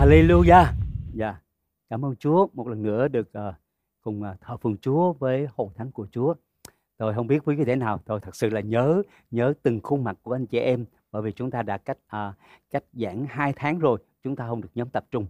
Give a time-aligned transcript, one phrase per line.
[0.00, 0.66] Hallelujah.
[1.14, 1.36] Dạ.
[1.90, 3.54] Cảm ơn Chúa một lần nữa được uh,
[4.00, 6.34] cùng uh, thờ phượng Chúa với hội thánh của Chúa.
[6.96, 10.04] Tôi không biết quý vị thế nào, tôi thật sự là nhớ nhớ từng khuôn
[10.04, 12.34] mặt của anh chị em bởi vì chúng ta đã cách uh,
[12.70, 15.26] cách giảng hai tháng rồi, chúng ta không được nhóm tập trung.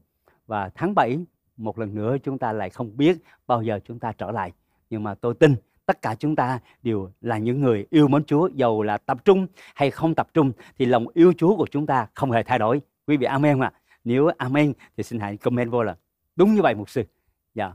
[0.47, 1.19] Và tháng 7
[1.57, 4.53] một lần nữa chúng ta lại không biết bao giờ chúng ta trở lại.
[4.91, 5.55] Nhưng mà tôi tin
[5.87, 9.47] tất cả chúng ta đều là những người yêu mến Chúa, dầu là tập trung
[9.75, 12.81] hay không tập trung thì lòng yêu Chúa của chúng ta không hề thay đổi.
[13.07, 13.73] Quý vị amen ạ.
[13.75, 13.80] À.
[14.05, 15.97] Nếu amen thì xin hãy comment vô là
[16.37, 17.03] đúng như vậy mục sư.
[17.55, 17.73] Dạ.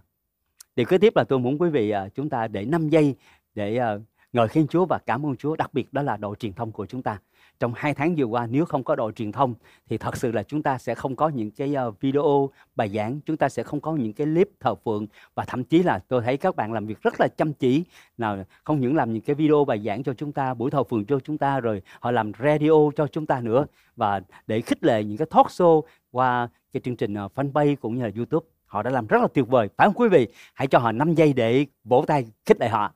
[0.76, 3.16] Điều kế tiếp là tôi muốn quý vị uh, chúng ta để 5 giây
[3.56, 4.02] để uh,
[4.34, 6.86] ngợi khen Chúa và cảm ơn Chúa, đặc biệt đó là đội truyền thông của
[6.86, 7.20] chúng ta.
[7.60, 9.54] Trong hai tháng vừa qua nếu không có đội truyền thông
[9.90, 13.20] thì thật sự là chúng ta sẽ không có những cái ờ, video bài giảng,
[13.26, 16.22] chúng ta sẽ không có những cái clip thờ phượng và thậm chí là tôi
[16.26, 17.84] thấy các bạn làm việc rất là chăm chỉ.
[18.18, 21.06] Nào không những làm những cái video bài giảng cho chúng ta, buổi thờ phượng
[21.06, 25.04] cho chúng ta rồi họ làm radio cho chúng ta nữa và để khích lệ
[25.04, 25.82] những cái talk show
[26.12, 28.48] qua cái chương trình ờ, fanpage cũng như là YouTube.
[28.66, 29.70] Họ đã làm rất là tuyệt vời.
[29.78, 30.28] Phải không quý vị?
[30.54, 32.94] Hãy cho họ 5 giây để vỗ tay khích lệ họ.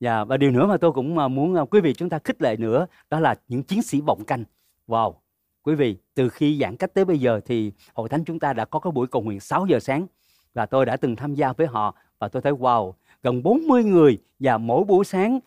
[0.00, 2.42] Dạ, và điều nữa mà tôi cũng à, muốn à, quý vị chúng ta khích
[2.42, 4.44] lệ nữa đó là những chiến sĩ vọng canh.
[4.86, 5.14] Wow,
[5.62, 8.64] quý vị, từ khi giãn cách tới bây giờ thì hội thánh chúng ta đã
[8.64, 10.06] có cái buổi cầu nguyện 6 giờ sáng
[10.54, 14.18] và tôi đã từng tham gia với họ và tôi thấy wow, gần 40 người
[14.38, 15.38] và mỗi buổi sáng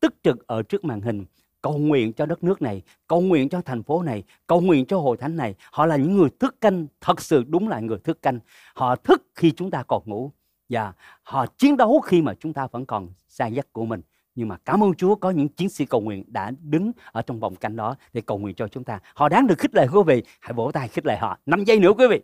[0.00, 1.24] tức trực ở trước màn hình
[1.62, 4.98] cầu nguyện cho đất nước này, cầu nguyện cho thành phố này, cầu nguyện cho
[4.98, 5.54] hội thánh này.
[5.72, 8.38] Họ là những người thức canh, thật sự đúng là người thức canh.
[8.74, 10.32] Họ thức khi chúng ta còn ngủ
[10.68, 13.08] và họ chiến đấu khi mà chúng ta vẫn còn
[13.38, 14.02] sai dắt của mình
[14.38, 17.40] nhưng mà cảm ơn Chúa có những chiến sĩ cầu nguyện đã đứng ở trong
[17.40, 19.00] vòng canh đó để cầu nguyện cho chúng ta.
[19.14, 20.22] Họ đáng được khích lệ quý vị.
[20.40, 21.38] Hãy vỗ tay khích lệ họ.
[21.46, 22.20] 5 giây nữa quý vị.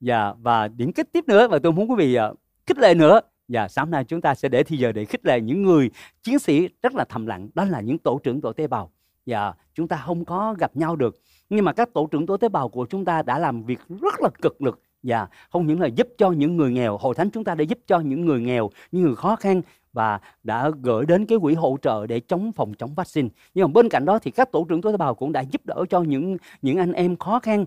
[0.00, 3.20] Dạ, và điểm kết tiếp nữa và tôi muốn quý vị uh, khích lệ nữa.
[3.48, 5.90] Và sáng nay chúng ta sẽ để thì giờ để khích lệ những người
[6.22, 7.48] chiến sĩ rất là thầm lặng.
[7.54, 8.92] Đó là những tổ trưởng tổ tế bào.
[9.26, 11.16] Và chúng ta không có gặp nhau được.
[11.50, 14.14] Nhưng mà các tổ trưởng tổ tế bào của chúng ta đã làm việc rất
[14.20, 17.44] là cực lực và không những là giúp cho những người nghèo hội thánh chúng
[17.44, 21.26] ta đã giúp cho những người nghèo những người khó khăn và đã gửi đến
[21.26, 24.30] cái quỹ hỗ trợ để chống phòng chống vaccine nhưng mà bên cạnh đó thì
[24.30, 27.40] các tổ trưởng tế bào cũng đã giúp đỡ cho những những anh em khó
[27.40, 27.64] khăn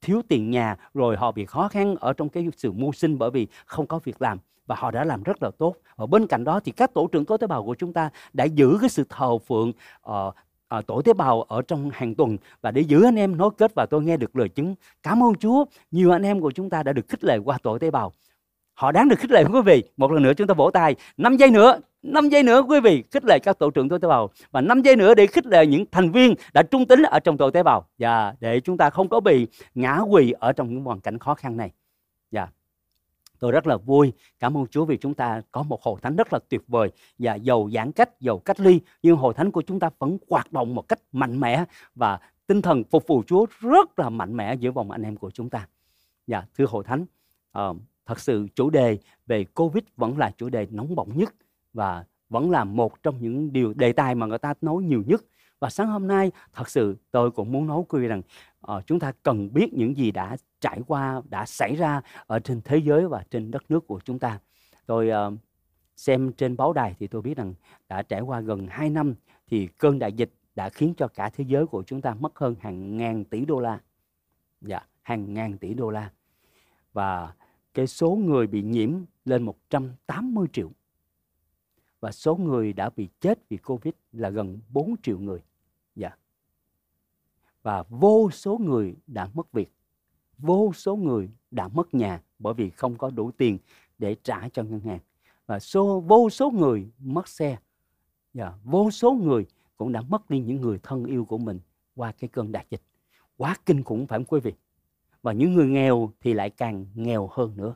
[0.00, 3.30] thiếu tiền nhà rồi họ bị khó khăn ở trong cái sự mưu sinh bởi
[3.30, 5.74] vì không có việc làm và họ đã làm rất là tốt.
[5.96, 8.78] và bên cạnh đó thì các tổ trưởng tế bào của chúng ta đã giữ
[8.80, 9.72] cái sự thờ phượng
[10.10, 10.34] uh,
[10.68, 13.74] à, tổ tế bào ở trong hàng tuần và để giữ anh em nối kết
[13.74, 14.74] và tôi nghe được lời chứng.
[15.02, 17.78] Cảm ơn Chúa nhiều anh em của chúng ta đã được khích lệ qua tổ
[17.78, 18.12] tế bào.
[18.74, 19.82] Họ đáng được khích lệ quý vị.
[19.96, 20.94] Một lần nữa chúng ta vỗ tay.
[21.16, 24.08] 5 giây nữa 5 giây nữa quý vị khích lệ các tổ trưởng tổ tế
[24.08, 24.30] bào.
[24.50, 27.36] Và 5 giây nữa để khích lệ những thành viên đã trung tín ở trong
[27.36, 27.86] tổ tế bào.
[27.98, 31.34] Và để chúng ta không có bị ngã quỳ ở trong những hoàn cảnh khó
[31.34, 31.70] khăn này.
[33.38, 36.32] Tôi rất là vui, cảm ơn Chúa vì chúng ta có một hội thánh rất
[36.32, 39.80] là tuyệt vời và giàu giãn cách, giàu cách ly nhưng hội thánh của chúng
[39.80, 43.98] ta vẫn hoạt động một cách mạnh mẽ và tinh thần phục vụ Chúa rất
[43.98, 45.68] là mạnh mẽ giữa vòng anh em của chúng ta.
[46.26, 47.06] Dạ, thưa hội thánh,
[47.58, 47.76] uh,
[48.06, 51.34] thật sự chủ đề về Covid vẫn là chủ đề nóng bỏng nhất
[51.72, 55.24] và vẫn là một trong những điều đề tài mà người ta nói nhiều nhất.
[55.60, 58.22] Và sáng hôm nay thật sự tôi cũng muốn nói quý vị rằng
[58.72, 62.60] uh, chúng ta cần biết những gì đã trải qua đã xảy ra ở trên
[62.64, 64.38] thế giới và trên đất nước của chúng ta.
[64.86, 65.38] Tôi uh,
[65.96, 67.54] xem trên báo đài thì tôi biết rằng
[67.88, 69.14] đã trải qua gần 2 năm
[69.46, 72.54] thì cơn đại dịch đã khiến cho cả thế giới của chúng ta mất hơn
[72.60, 73.80] hàng ngàn tỷ đô la.
[74.60, 76.10] Dạ, hàng ngàn tỷ đô la.
[76.92, 77.32] Và
[77.74, 78.90] cái số người bị nhiễm
[79.24, 80.70] lên 180 triệu.
[82.00, 85.40] Và số người đã bị chết vì Covid là gần 4 triệu người.
[85.98, 86.10] Dạ.
[87.62, 89.72] Và vô số người đã mất việc.
[90.38, 93.58] Vô số người đã mất nhà bởi vì không có đủ tiền
[93.98, 94.98] để trả cho ngân hàng.
[95.46, 97.58] Và số vô số người mất xe.
[98.34, 101.60] Dạ, vô số người cũng đã mất đi những người thân yêu của mình
[101.94, 102.82] qua cái cơn đại dịch.
[103.36, 104.52] Quá kinh khủng phải không quý vị?
[105.22, 107.74] Và những người nghèo thì lại càng nghèo hơn nữa.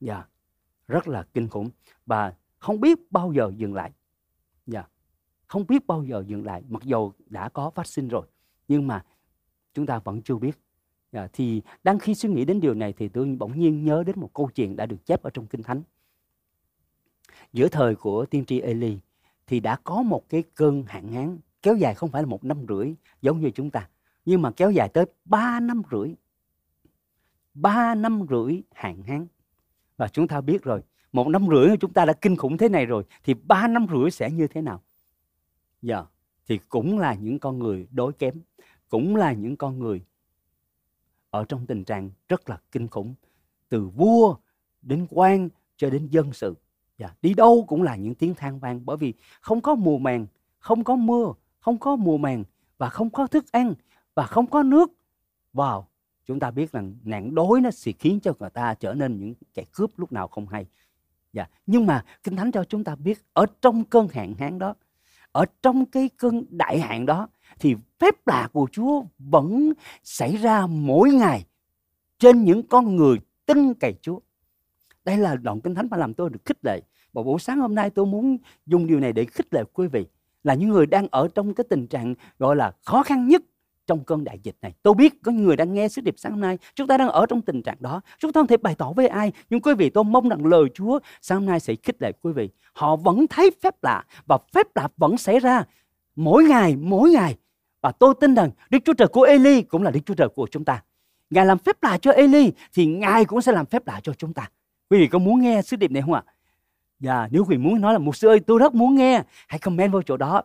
[0.00, 0.24] Dạ
[0.88, 1.70] rất là kinh khủng.
[2.06, 3.92] Và không biết bao giờ dừng lại.
[4.66, 4.80] Dạ.
[4.80, 4.90] yeah,
[5.50, 8.26] không biết bao giờ dừng lại mặc dù đã có vaccine rồi
[8.68, 9.04] nhưng mà
[9.74, 10.58] chúng ta vẫn chưa biết
[11.12, 14.20] À, thì đang khi suy nghĩ đến điều này thì tôi bỗng nhiên nhớ đến
[14.20, 15.82] một câu chuyện đã được chép ở trong Kinh Thánh.
[17.52, 18.98] Giữa thời của tiên tri Eli
[19.46, 22.66] thì đã có một cái cơn hạn hán kéo dài không phải là một năm
[22.68, 23.88] rưỡi giống như chúng ta
[24.24, 26.14] nhưng mà kéo dài tới ba năm rưỡi.
[27.54, 29.26] ba năm rưỡi hạn hán.
[29.96, 30.82] Và chúng ta biết rồi,
[31.12, 34.10] một năm rưỡi chúng ta đã kinh khủng thế này rồi thì ba năm rưỡi
[34.10, 34.82] sẽ như thế nào?
[35.82, 36.04] Giờ
[36.46, 38.34] thì cũng là những con người đối kém,
[38.88, 40.02] cũng là những con người
[41.30, 43.14] ở trong tình trạng rất là kinh khủng
[43.68, 44.36] từ vua
[44.82, 46.54] đến quan cho đến dân sự
[46.98, 50.26] và đi đâu cũng là những tiếng than vang bởi vì không có mùa màng
[50.58, 52.44] không có mưa không có mùa màng
[52.78, 53.74] và không có thức ăn
[54.14, 54.92] và không có nước
[55.52, 55.88] vào
[56.26, 59.34] chúng ta biết rằng nạn đói nó sẽ khiến cho người ta trở nên những
[59.54, 60.66] kẻ cướp lúc nào không hay
[61.32, 61.46] dạ.
[61.66, 64.74] nhưng mà kinh thánh cho chúng ta biết ở trong cơn hạn hán đó
[65.32, 67.28] ở trong cái cơn đại hạn đó,
[67.58, 69.72] thì phép lạ của Chúa vẫn
[70.02, 71.44] xảy ra mỗi ngày
[72.18, 74.18] trên những con người tin cậy Chúa.
[75.04, 76.82] Đây là đoạn kinh thánh mà làm tôi được khích lệ.
[77.12, 78.36] Và buổi sáng hôm nay tôi muốn
[78.66, 80.06] dùng điều này để khích lệ quý vị
[80.44, 83.42] là những người đang ở trong cái tình trạng gọi là khó khăn nhất
[83.90, 84.72] trong cơn đại dịch này.
[84.82, 87.26] Tôi biết có người đang nghe sứ điệp sáng hôm nay, chúng ta đang ở
[87.26, 88.00] trong tình trạng đó.
[88.18, 90.64] Chúng ta không thể bày tỏ với ai, nhưng quý vị tôi mong rằng lời
[90.74, 92.48] Chúa sáng hôm nay sẽ khích lệ quý vị.
[92.72, 95.64] Họ vẫn thấy phép lạ và phép lạ vẫn xảy ra
[96.16, 97.36] mỗi ngày, mỗi ngày.
[97.82, 100.46] Và tôi tin rằng Đức Chúa Trời của Eli cũng là Đức Chúa Trời của
[100.50, 100.82] chúng ta.
[101.30, 104.32] Ngài làm phép lạ cho Eli thì Ngài cũng sẽ làm phép lạ cho chúng
[104.32, 104.50] ta.
[104.90, 106.22] Quý vị có muốn nghe sứ điệp này không ạ?
[107.00, 109.58] Dạ, nếu quý vị muốn nói là một sư ơi tôi rất muốn nghe, hãy
[109.58, 110.42] comment vào chỗ đó.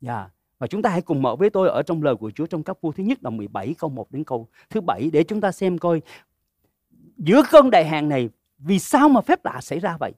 [0.00, 0.28] Dạ,
[0.62, 2.80] và chúng ta hãy cùng mở với tôi ở trong lời của Chúa trong các
[2.80, 5.78] vua thứ nhất đoạn 17 câu 1 đến câu thứ bảy để chúng ta xem
[5.78, 6.02] coi
[7.16, 8.28] giữa cơn đại hạn này
[8.58, 10.12] vì sao mà phép lạ xảy ra vậy?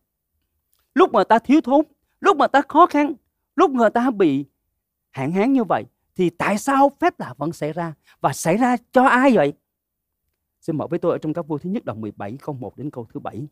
[0.94, 1.84] Lúc mà ta thiếu thốn,
[2.20, 3.14] lúc mà ta khó khăn,
[3.56, 4.44] lúc người ta bị
[5.10, 5.84] hạn hán như vậy
[6.16, 9.52] thì tại sao phép lạ vẫn xảy ra và xảy ra cho ai vậy?
[10.60, 12.90] Xin mở với tôi ở trong các vua thứ nhất đoạn 17 câu 1 đến
[12.90, 13.46] câu thứ 7.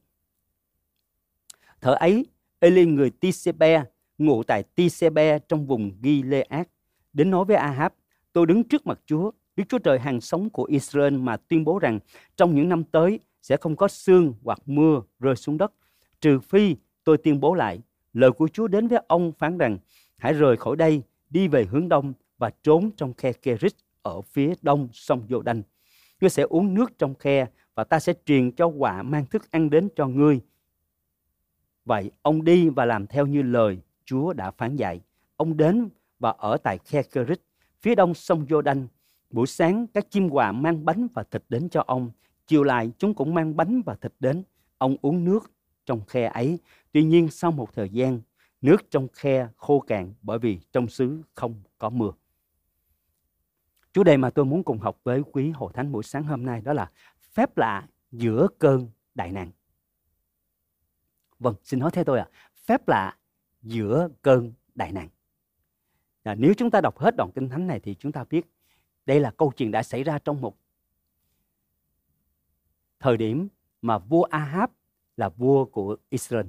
[1.81, 2.27] Thở ấy,
[2.59, 3.85] Eli người Tisebe
[4.19, 6.67] ngụ tại Tisebe trong vùng Gilead
[7.13, 7.93] đến nói với Ahab,
[8.33, 11.79] tôi đứng trước mặt Chúa, Đức Chúa Trời hàng sống của Israel mà tuyên bố
[11.79, 11.99] rằng
[12.37, 15.73] trong những năm tới sẽ không có sương hoặc mưa rơi xuống đất,
[16.21, 17.81] trừ phi tôi tuyên bố lại.
[18.13, 19.79] Lời của Chúa đến với ông phán rằng,
[20.17, 23.73] hãy rời khỏi đây, đi về hướng đông và trốn trong khe Kerit
[24.03, 25.63] ở phía đông sông Dô đanh
[26.21, 29.71] Ngươi sẽ uống nước trong khe và ta sẽ truyền cho quả mang thức ăn
[29.71, 30.41] đến cho ngươi.
[31.85, 35.01] Vậy ông đi và làm theo như lời Chúa đã phán dạy.
[35.37, 35.89] Ông đến
[36.23, 37.41] và ở tại khe Kerit,
[37.81, 38.87] phía đông sông Jordan.
[39.31, 42.11] Buổi sáng các chim quà mang bánh và thịt đến cho ông.
[42.47, 44.43] Chiều lại chúng cũng mang bánh và thịt đến.
[44.79, 45.53] Ông uống nước
[45.87, 46.59] trong khe ấy.
[46.93, 48.21] Tuy nhiên sau một thời gian,
[48.61, 52.11] nước trong khe khô cạn bởi vì trong xứ không có mưa.
[53.93, 56.61] Chủ đề mà tôi muốn cùng học với quý hồ thánh buổi sáng hôm nay
[56.61, 56.91] đó là
[57.33, 59.51] phép lạ giữa cơn đại nạn.
[61.39, 62.29] Vâng, xin nói theo tôi ạ.
[62.33, 62.35] À.
[62.55, 63.17] Phép lạ
[63.63, 65.09] giữa cơn đại nạn.
[66.23, 68.47] À, nếu chúng ta đọc hết đoạn kinh thánh này thì chúng ta biết
[69.07, 70.57] đây là câu chuyện đã xảy ra trong một
[73.01, 73.49] thời điểm
[73.83, 74.71] mà vua Ahab
[75.17, 76.47] là vua của Israel.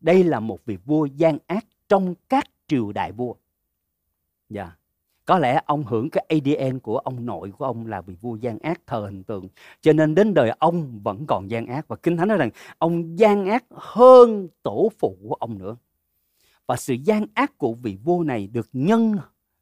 [0.00, 3.34] Đây là một vị vua gian ác trong các triều đại vua.
[4.48, 4.62] Dạ.
[4.62, 4.78] Yeah.
[5.24, 8.58] Có lẽ ông hưởng cái ADN của ông nội của ông là vị vua gian
[8.58, 9.48] ác thờ hình tượng.
[9.80, 11.88] Cho nên đến đời ông vẫn còn gian ác.
[11.88, 15.76] Và Kinh Thánh nói rằng ông gian ác hơn tổ phụ của ông nữa.
[16.68, 19.16] Và sự gian ác của vị vua này được nhân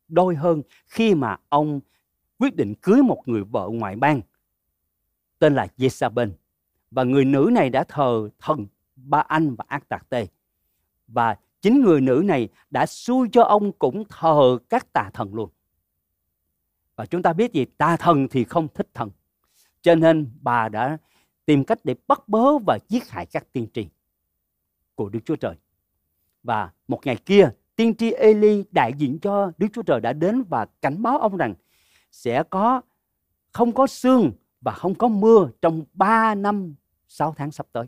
[0.09, 1.81] đôi hơn khi mà ông
[2.39, 4.21] quyết định cưới một người vợ ngoại bang,
[5.39, 6.31] tên là Jezabel.
[6.91, 8.67] Và người nữ này đã thờ thần
[8.97, 10.27] Ba Anh và Ác Tạc Tê.
[11.09, 15.51] Và chính người nữ này đã xui cho ông cũng thờ các tà thần luôn.
[16.97, 17.65] Và chúng ta biết gì?
[17.65, 19.11] Tà thần thì không thích thần.
[19.83, 20.99] Cho nên bà đã
[21.45, 23.89] tìm cách để bắt bớ và giết hại các tiên tri
[24.95, 25.57] của Đức Chúa Trời.
[26.47, 30.43] Và một ngày kia, tiên tri Eli đại diện cho Đức Chúa Trời đã đến
[30.43, 31.55] và cảnh báo ông rằng
[32.11, 32.81] sẽ có
[33.53, 36.75] không có sương và không có mưa trong 3 năm
[37.09, 37.87] 6 tháng sắp tới.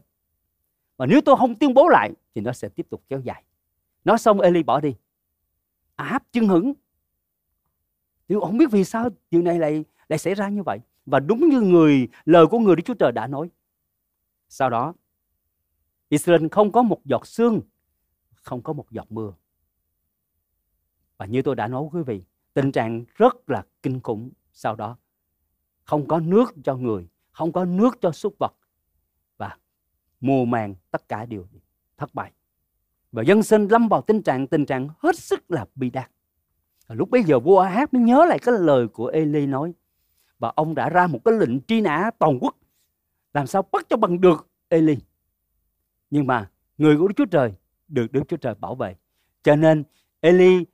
[0.97, 3.45] Và nếu tôi không tuyên bố lại thì nó sẽ tiếp tục kéo dài.
[4.05, 4.95] Nói xong Eli bỏ đi.
[5.97, 6.73] Áp chân hững.
[8.29, 10.79] Nhưng không biết vì sao điều này lại lại xảy ra như vậy.
[11.07, 13.51] Và đúng như người lời của người Đức Chúa Trời đã nói.
[14.49, 14.95] Sau đó
[16.09, 17.61] Israel không có một giọt sương
[18.49, 19.33] không có một giọt mưa.
[21.17, 22.23] Và như tôi đã nói quý vị,
[22.55, 24.97] tình trạng rất là kinh khủng sau đó.
[25.85, 28.55] Không có nước cho người, không có nước cho súc vật.
[29.37, 29.57] Và
[30.21, 31.47] mùa màng tất cả đều
[31.97, 32.33] thất bại.
[33.13, 36.11] Và dân sinh lâm vào tình trạng tình trạng hết sức là bi đát.
[36.89, 39.75] Lúc bấy giờ vua Hát mới nhớ lại cái lời của Eli nói.
[40.39, 42.57] Và ông đã ra một cái lệnh truy nã toàn quốc.
[43.35, 44.97] Làm sao bắt cho bằng được Eli.
[46.11, 47.55] Nhưng mà người của Đức Chúa Trời
[47.89, 48.97] được Đức Chúa Trời bảo vệ.
[49.43, 49.85] Cho nên
[50.21, 50.67] Eli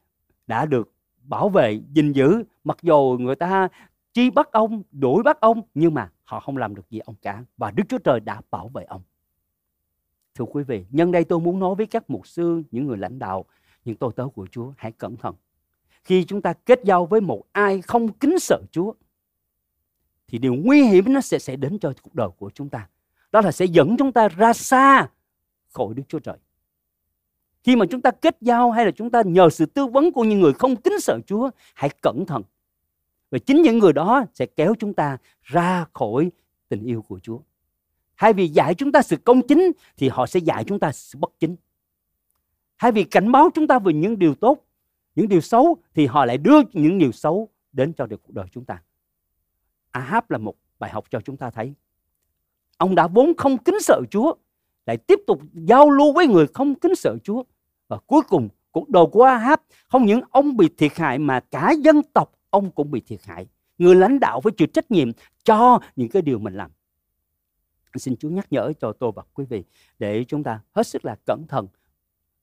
[0.47, 0.93] đã được
[1.23, 3.69] bảo vệ, gìn giữ mặc dù người ta
[4.13, 7.45] chi bắt ông, đuổi bắt ông nhưng mà họ không làm được gì ông cả
[7.57, 9.03] và Đức Chúa Trời đã bảo vệ ông.
[10.35, 13.19] Thưa quý vị, nhân đây tôi muốn nói với các mục sư, những người lãnh
[13.19, 13.45] đạo,
[13.85, 15.35] những tôi tớ của Chúa, hãy cẩn thận.
[16.05, 18.93] Khi chúng ta kết giao với một ai không kính sợ Chúa,
[20.29, 22.89] thì điều nguy hiểm nó sẽ sẽ đến cho cuộc đời của chúng ta.
[23.33, 25.09] Đó là sẽ dẫn chúng ta ra xa
[25.69, 26.37] khỏi Đức Chúa Trời.
[27.65, 30.25] Khi mà chúng ta kết giao hay là chúng ta nhờ sự tư vấn của
[30.25, 32.43] những người không kính sợ Chúa, hãy cẩn thận.
[33.31, 36.31] và chính những người đó sẽ kéo chúng ta ra khỏi
[36.69, 37.39] tình yêu của Chúa.
[38.17, 41.19] Thay vì dạy chúng ta sự công chính thì họ sẽ dạy chúng ta sự
[41.19, 41.57] bất chính.
[42.79, 44.65] Thay vì cảnh báo chúng ta về những điều tốt,
[45.15, 48.65] những điều xấu thì họ lại đưa những điều xấu đến cho cuộc đời chúng
[48.65, 48.83] ta.
[49.91, 51.73] Ahab là một bài học cho chúng ta thấy.
[52.77, 54.35] Ông đã vốn không kính sợ Chúa,
[54.87, 57.43] lại tiếp tục giao lưu với người không kính sợ Chúa.
[57.89, 61.75] Và cuối cùng cuộc đời của Ahab không những ông bị thiệt hại mà cả
[61.81, 63.47] dân tộc ông cũng bị thiệt hại.
[63.79, 65.09] Người lãnh đạo phải chịu trách nhiệm
[65.45, 66.71] cho những cái điều mình làm.
[67.95, 69.65] Xin Chúa nhắc nhở cho tôi và quý vị
[69.99, 71.67] để chúng ta hết sức là cẩn thận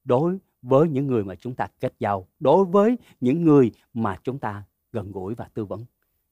[0.03, 4.39] đối với những người mà chúng ta kết giao, đối với những người mà chúng
[4.39, 5.85] ta gần gũi và tư vấn.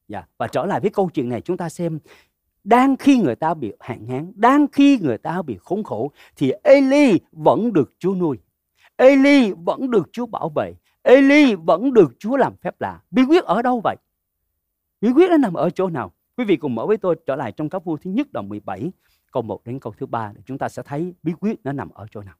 [0.08, 0.28] Dạ.
[0.38, 2.00] Và trở lại với câu chuyện này chúng ta xem
[2.64, 6.52] đang khi người ta bị hạn hán, đang khi người ta bị khốn khổ thì
[6.64, 8.38] Eli vẫn được Chúa nuôi.
[9.00, 10.74] Eli vẫn được Chúa bảo vệ.
[11.02, 13.02] Eli vẫn được Chúa làm phép lạ.
[13.12, 13.96] Bí quyết ở đâu vậy?
[15.02, 16.14] Bí quyết nó nằm ở chỗ nào?
[16.38, 18.92] Quý vị cùng mở với tôi trở lại trong các vua thứ nhất đoạn 17
[19.32, 21.90] câu 1 đến câu thứ ba để chúng ta sẽ thấy bí quyết nó nằm
[21.90, 22.36] ở chỗ nào.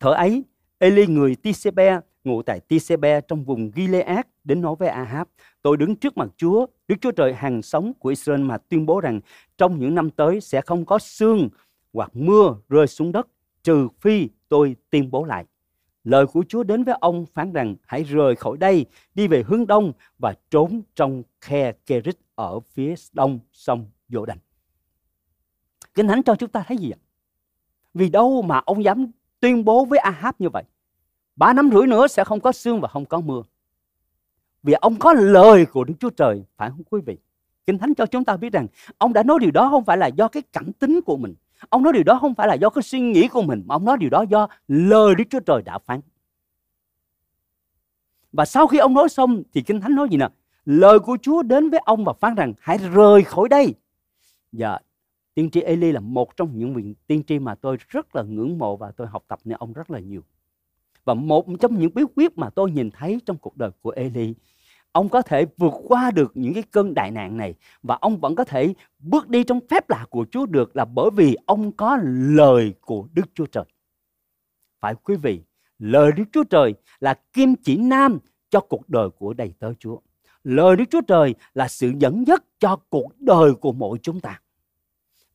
[0.00, 0.44] Thở ấy,
[0.78, 5.28] Eli người Tisebe ngụ tại Tisebe trong vùng Gilead đến nói với Ahab,
[5.62, 9.00] tôi đứng trước mặt Chúa, Đức Chúa Trời hàng sống của Israel mà tuyên bố
[9.00, 9.20] rằng
[9.58, 11.48] trong những năm tới sẽ không có sương
[11.92, 13.26] hoặc mưa rơi xuống đất
[13.62, 15.44] trừ phi tôi tuyên bố lại.
[16.04, 19.66] Lời của Chúa đến với ông phán rằng hãy rời khỏi đây, đi về hướng
[19.66, 24.38] đông và trốn trong khe Kerit ở phía đông sông Dô Đành.
[25.94, 27.00] Kinh Thánh cho chúng ta thấy gì ạ?
[27.94, 29.10] Vì đâu mà ông dám
[29.40, 30.64] tuyên bố với Ahab như vậy?
[31.36, 33.42] Ba năm rưỡi nữa sẽ không có sương và không có mưa.
[34.62, 37.18] Vì ông có lời của Đức Chúa Trời, phải không quý vị?
[37.66, 38.66] Kinh Thánh cho chúng ta biết rằng
[38.98, 41.34] ông đã nói điều đó không phải là do cái cảm tính của mình.
[41.68, 43.84] Ông nói điều đó không phải là do cái suy nghĩ của mình, mà ông
[43.84, 46.00] nói điều đó do lời Đức Chúa Trời đã phán.
[48.32, 50.28] Và sau khi ông nói xong thì Kinh Thánh nói gì nè?
[50.64, 53.74] Lời của Chúa đến với ông và phán rằng hãy rời khỏi đây.
[54.52, 54.78] Dạ,
[55.34, 58.58] tiên tri Eli là một trong những vị tiên tri mà tôi rất là ngưỡng
[58.58, 60.22] mộ và tôi học tập nơi ông rất là nhiều.
[61.04, 64.34] Và một trong những bí quyết mà tôi nhìn thấy trong cuộc đời của Eli,
[64.96, 68.34] ông có thể vượt qua được những cái cơn đại nạn này và ông vẫn
[68.34, 71.98] có thể bước đi trong phép lạ của Chúa được là bởi vì ông có
[72.36, 73.64] lời của Đức Chúa Trời.
[74.80, 75.40] Phải quý vị,
[75.78, 78.18] lời Đức Chúa Trời là kim chỉ nam
[78.50, 79.98] cho cuộc đời của đầy tớ Chúa.
[80.44, 84.40] Lời Đức Chúa Trời là sự dẫn dắt cho cuộc đời của mỗi chúng ta.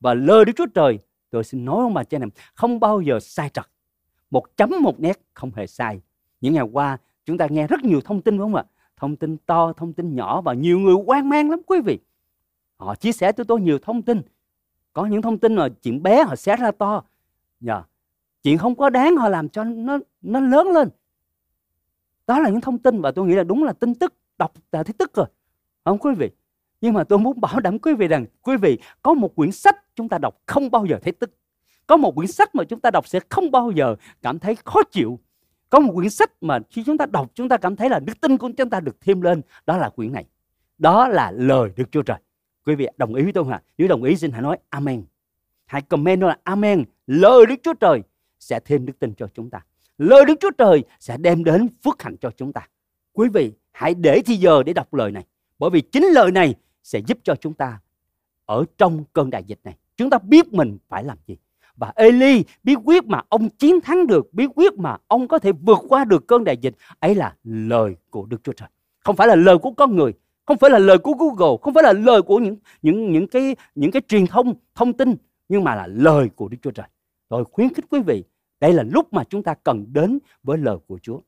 [0.00, 0.98] Và lời Đức Chúa Trời,
[1.30, 3.66] tôi xin nói ông bà cha em, không bao giờ sai trật.
[4.30, 6.00] Một chấm một nét không hề sai.
[6.40, 8.64] Những ngày qua chúng ta nghe rất nhiều thông tin đúng không ạ?
[9.02, 11.98] Thông tin to, thông tin nhỏ và nhiều người quan mang lắm quý vị.
[12.76, 14.22] Họ chia sẻ với tôi nhiều thông tin.
[14.92, 16.92] Có những thông tin mà chuyện bé họ xé ra to.
[16.92, 17.04] Yeah.
[17.60, 17.82] Dạ.
[18.42, 20.88] Chuyện không có đáng họ làm cho nó nó lớn lên.
[22.26, 24.82] Đó là những thông tin và tôi nghĩ là đúng là tin tức, đọc là
[24.82, 25.26] thấy tức rồi.
[25.84, 26.30] Không quý vị?
[26.80, 29.76] Nhưng mà tôi muốn bảo đảm quý vị rằng quý vị có một quyển sách
[29.94, 31.30] chúng ta đọc không bao giờ thấy tức.
[31.86, 34.82] Có một quyển sách mà chúng ta đọc sẽ không bao giờ cảm thấy khó
[34.90, 35.18] chịu.
[35.72, 38.20] Có một quyển sách mà khi chúng ta đọc, chúng ta cảm thấy là đức
[38.20, 39.42] tin của chúng ta được thêm lên.
[39.66, 40.24] Đó là quyển này.
[40.78, 42.16] Đó là lời Đức Chúa Trời.
[42.66, 43.62] Quý vị đồng ý với tôi không ạ?
[43.78, 45.04] Nếu đồng ý, xin hãy nói Amen.
[45.66, 46.84] Hãy comment là Amen.
[47.06, 48.02] Lời Đức Chúa Trời
[48.40, 49.60] sẽ thêm đức tin cho chúng ta.
[49.98, 52.68] Lời Đức Chúa Trời sẽ đem đến phước hạnh cho chúng ta.
[53.12, 55.26] Quý vị, hãy để thì giờ để đọc lời này.
[55.58, 57.80] Bởi vì chính lời này sẽ giúp cho chúng ta
[58.44, 59.76] ở trong cơn đại dịch này.
[59.96, 61.36] Chúng ta biết mình phải làm gì.
[61.76, 65.52] Và Eli bí quyết mà ông chiến thắng được, bí quyết mà ông có thể
[65.52, 68.68] vượt qua được cơn đại dịch ấy là lời của Đức Chúa Trời.
[69.04, 70.12] Không phải là lời của con người,
[70.46, 73.56] không phải là lời của Google, không phải là lời của những những những cái
[73.74, 75.14] những cái truyền thông thông tin,
[75.48, 76.86] nhưng mà là lời của Đức Chúa Trời.
[77.28, 78.24] Tôi khuyến khích quý vị,
[78.60, 81.20] đây là lúc mà chúng ta cần đến với lời của Chúa.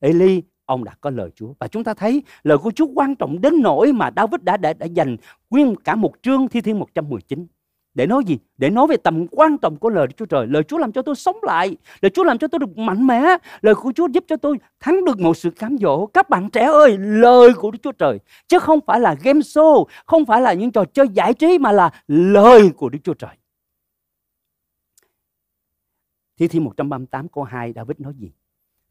[0.00, 3.40] Eli ông đã có lời Chúa và chúng ta thấy lời của Chúa quan trọng
[3.40, 5.16] đến nỗi mà David đã đã, đã dành
[5.50, 7.46] nguyên cả một chương thi thiên 119
[7.94, 8.38] để nói gì?
[8.58, 10.46] Để nói về tầm quan trọng của lời Chúa Trời.
[10.46, 11.76] Lời Chúa làm cho tôi sống lại.
[12.00, 13.36] Lời Chúa làm cho tôi được mạnh mẽ.
[13.60, 16.06] Lời của Chúa giúp cho tôi thắng được một sự cám dỗ.
[16.06, 18.18] Các bạn trẻ ơi, lời của Đức Chúa Trời.
[18.48, 21.72] Chứ không phải là game show, không phải là những trò chơi giải trí mà
[21.72, 23.36] là lời của Đức Chúa Trời.
[26.38, 28.32] Thi Thiên 138 câu 2 David nói gì?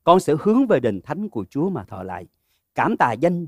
[0.04, 2.26] Con sẽ hướng về đền thánh của Chúa mà thờ lại.
[2.76, 3.48] Cảm tạ danh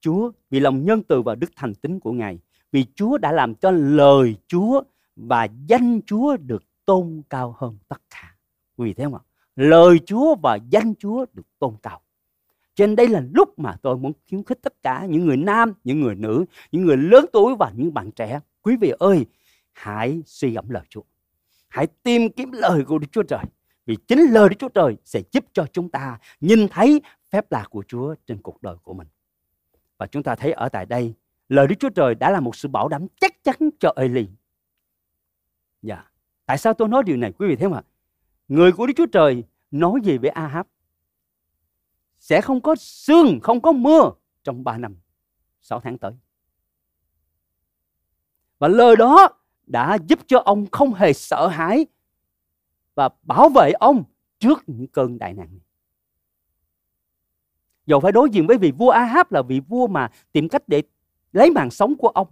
[0.00, 2.38] Chúa vì lòng nhân từ và đức thành tín của Ngài.
[2.72, 4.82] Vì Chúa đã làm cho lời Chúa
[5.16, 8.34] và danh Chúa được tôn cao hơn tất cả.
[8.76, 9.18] Vì thế mà?
[9.56, 12.00] Lời Chúa và danh Chúa được tôn cao.
[12.74, 16.00] Trên đây là lúc mà tôi muốn khuyến khích tất cả những người nam, những
[16.00, 18.40] người nữ, những người lớn tuổi và những bạn trẻ.
[18.62, 19.26] Quý vị ơi,
[19.72, 21.02] hãy suy gẫm lời Chúa.
[21.68, 23.44] Hãy tìm kiếm lời của Đức Chúa Trời.
[23.86, 27.64] Vì chính lời Đức Chúa Trời sẽ giúp cho chúng ta nhìn thấy phép lạ
[27.70, 29.08] của Chúa trên cuộc đời của mình.
[29.98, 31.14] Và chúng ta thấy ở tại đây,
[31.48, 34.28] lời Đức Chúa Trời đã là một sự bảo đảm chắc chắn cho Eli.
[35.82, 36.10] Dạ.
[36.46, 37.82] Tại sao tôi nói điều này quý vị thấy không ạ?
[38.48, 40.66] Người của Đức Chúa Trời nói gì với Ahab?
[42.18, 44.10] Sẽ không có sương, không có mưa
[44.44, 44.96] trong 3 năm,
[45.60, 46.12] 6 tháng tới.
[48.58, 49.28] Và lời đó
[49.66, 51.86] đã giúp cho ông không hề sợ hãi
[52.94, 54.04] và bảo vệ ông
[54.38, 55.58] trước những cơn đại nạn
[57.86, 60.82] Dầu phải đối diện với vị vua Ahab là vị vua mà tìm cách để
[61.32, 62.28] lấy mạng sống của ông.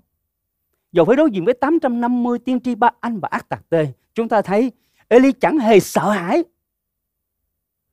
[0.92, 3.88] Dù phải đối diện với 850 tiên tri ba anh và ác tạc tê.
[4.14, 4.72] Chúng ta thấy
[5.08, 6.44] Eli chẳng hề sợ hãi.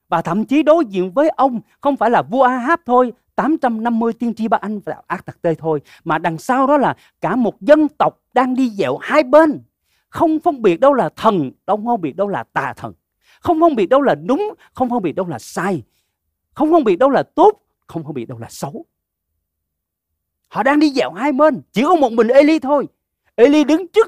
[0.09, 4.33] Và thậm chí đối diện với ông không phải là vua Ahab thôi, 850 tiên
[4.33, 5.81] tri ba anh và ác tạc tê thôi.
[6.03, 9.61] Mà đằng sau đó là cả một dân tộc đang đi dẹo hai bên.
[10.09, 12.93] Không phân biệt đâu là thần, đâu không biệt đâu là tà thần.
[13.41, 15.83] Không phân biệt đâu là đúng, không phân biệt đâu là sai.
[16.53, 18.85] Không phân biệt đâu là tốt, không phân biệt đâu là xấu.
[20.53, 22.87] Họ đang đi dạo hai bên, chỉ có một mình Eli thôi.
[23.35, 24.07] Eli đứng trước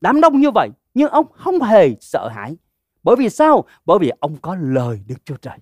[0.00, 2.56] đám đông như vậy, nhưng ông không hề sợ hãi.
[3.02, 3.64] Bởi vì sao?
[3.84, 5.58] Bởi vì ông có lời Đức Chúa Trời.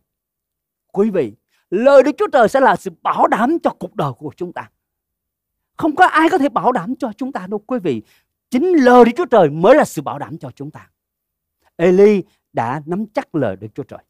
[0.92, 1.32] Quý vị,
[1.70, 4.70] lời Đức Chúa Trời sẽ là sự bảo đảm cho cuộc đời của chúng ta.
[5.76, 8.02] Không có ai có thể bảo đảm cho chúng ta đâu quý vị.
[8.50, 10.90] Chính lời Đức Chúa Trời mới là sự bảo đảm cho chúng ta.
[11.76, 14.00] Eli đã nắm chắc lời Đức Chúa Trời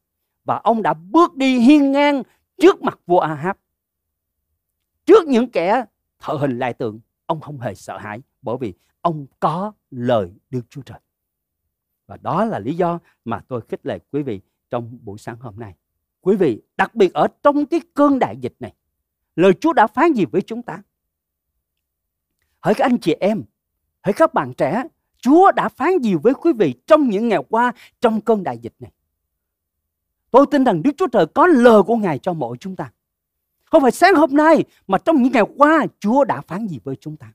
[0.45, 2.23] và ông đã bước đi hiên ngang
[2.61, 3.55] trước mặt vua Ahab.
[5.05, 5.85] Trước những kẻ
[6.19, 10.61] thợ hình lai tượng, ông không hề sợ hãi bởi vì ông có lời Đức
[10.69, 10.99] Chúa Trời.
[12.07, 15.59] Và đó là lý do mà tôi khích lệ quý vị trong buổi sáng hôm
[15.59, 15.75] nay.
[16.21, 18.73] Quý vị, đặc biệt ở trong cái cơn đại dịch này,
[19.35, 20.81] lời Chúa đã phán gì với chúng ta?
[22.59, 23.43] Hỡi các anh chị em,
[24.01, 24.83] hỡi các bạn trẻ,
[25.17, 28.73] Chúa đã phán gì với quý vị trong những ngày qua trong cơn đại dịch
[28.79, 28.91] này?
[30.31, 32.91] Tôi tin rằng Đức Chúa Trời có lời của Ngài cho mỗi chúng ta.
[33.73, 36.95] Không phải sáng hôm nay mà trong những ngày qua Chúa đã phán gì với
[36.95, 37.33] chúng ta.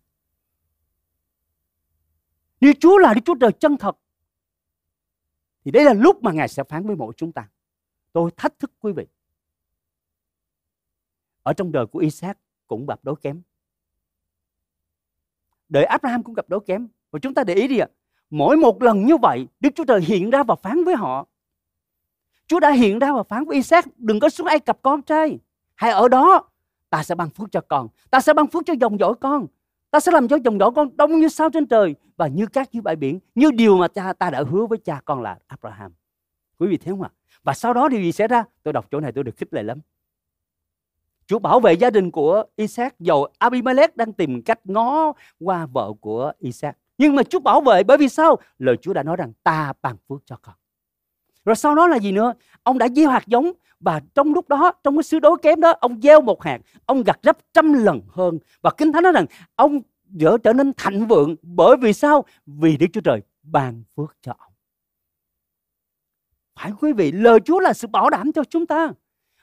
[2.61, 3.97] Nếu Chúa là Đức Chúa Trời chân thật
[5.65, 7.49] thì đây là lúc mà Ngài sẽ phán với mỗi chúng ta.
[8.13, 9.07] Tôi thách thức quý vị.
[11.43, 13.43] Ở trong đời của Isaac cũng gặp đối kém.
[15.69, 16.89] Đời Abraham cũng gặp đối kém.
[17.11, 17.89] Và chúng ta để ý đi ạ.
[18.31, 21.27] Mỗi một lần như vậy, Đức Chúa Trời hiện ra và phán với họ.
[22.47, 25.39] Chúa đã hiện ra và phán với Isaac, đừng có xuống Ai Cập con trai.
[25.79, 26.43] Hãy ở đó,
[26.91, 27.89] ta sẽ ban phước cho con.
[28.11, 29.47] Ta sẽ ban phước cho dòng dõi con.
[29.91, 32.73] Ta sẽ làm cho dòng dõi con đông như sao trên trời và như cát
[32.73, 33.19] dưới bãi biển.
[33.35, 35.93] Như điều mà cha ta đã hứa với cha con là Abraham.
[36.59, 37.11] Quý vị thấy không ạ?
[37.43, 38.45] Và sau đó điều gì xảy ra?
[38.63, 39.79] Tôi đọc chỗ này tôi được khích lệ lắm.
[41.27, 45.93] Chúa bảo vệ gia đình của Isaac dầu Abimelech đang tìm cách ngó qua vợ
[46.01, 46.77] của Isaac.
[46.99, 48.37] Nhưng mà Chúa bảo vệ bởi vì sao?
[48.59, 50.55] Lời Chúa đã nói rằng ta ban phước cho con.
[51.49, 52.35] Rồi sau đó là gì nữa?
[52.63, 55.71] Ông đã gieo hạt giống và trong lúc đó, trong cái xứ đối kém đó,
[55.81, 58.39] ông gieo một hạt, ông gặt gấp trăm lần hơn.
[58.63, 59.81] Và Kinh Thánh nói rằng ông
[60.21, 62.25] trở trở nên thạnh vượng bởi vì sao?
[62.47, 64.53] Vì Đức Chúa Trời ban phước cho ông.
[66.61, 68.91] Phải quý vị, lời Chúa là sự bảo đảm cho chúng ta.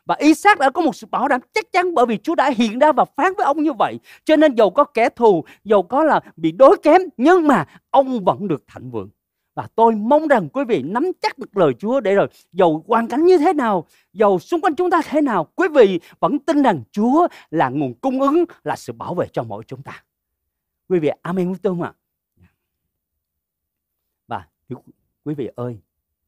[0.06, 2.80] Và Isaac đã có một sự bảo đảm chắc chắn bởi vì Chúa đã hiện
[2.80, 4.00] ra và phán với ông như vậy.
[4.26, 8.24] Cho nên dầu có kẻ thù, dầu có là bị đối kém, nhưng mà ông
[8.24, 9.10] vẫn được thạnh vượng.
[9.56, 13.08] Và tôi mong rằng quý vị nắm chắc được lời Chúa để rồi dầu hoàn
[13.08, 16.63] cảnh như thế nào, dầu xung quanh chúng ta thế nào, quý vị vẫn tin
[16.63, 20.04] rằng Chúa là nguồn cung ứng, là sự bảo vệ cho mỗi chúng ta.
[20.89, 21.94] Quý vị, amen với tôi không ạ?
[24.28, 24.48] Và
[25.24, 25.80] quý vị ơi,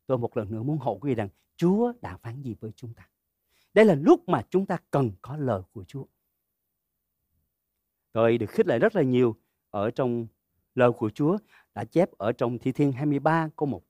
[0.08, 2.94] tôi một lần nữa muốn hộ quý vị rằng Chúa đã phán gì với chúng
[2.94, 3.08] ta.
[3.74, 6.06] Đây là lúc mà chúng ta cần có lời của Chúa.
[8.12, 9.36] Tôi được khích lệ rất là nhiều
[9.70, 10.28] ở trong
[10.76, 11.38] lời của Chúa
[11.78, 13.82] đã chép ở trong Thi Thiên 23 câu 1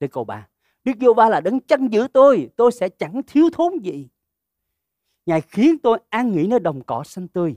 [0.00, 0.48] đến câu 3.
[0.84, 4.08] Đức giê va là đấng chăn giữ tôi, tôi sẽ chẳng thiếu thốn gì.
[5.26, 7.56] Ngài khiến tôi an nghỉ nơi đồng cỏ xanh tươi,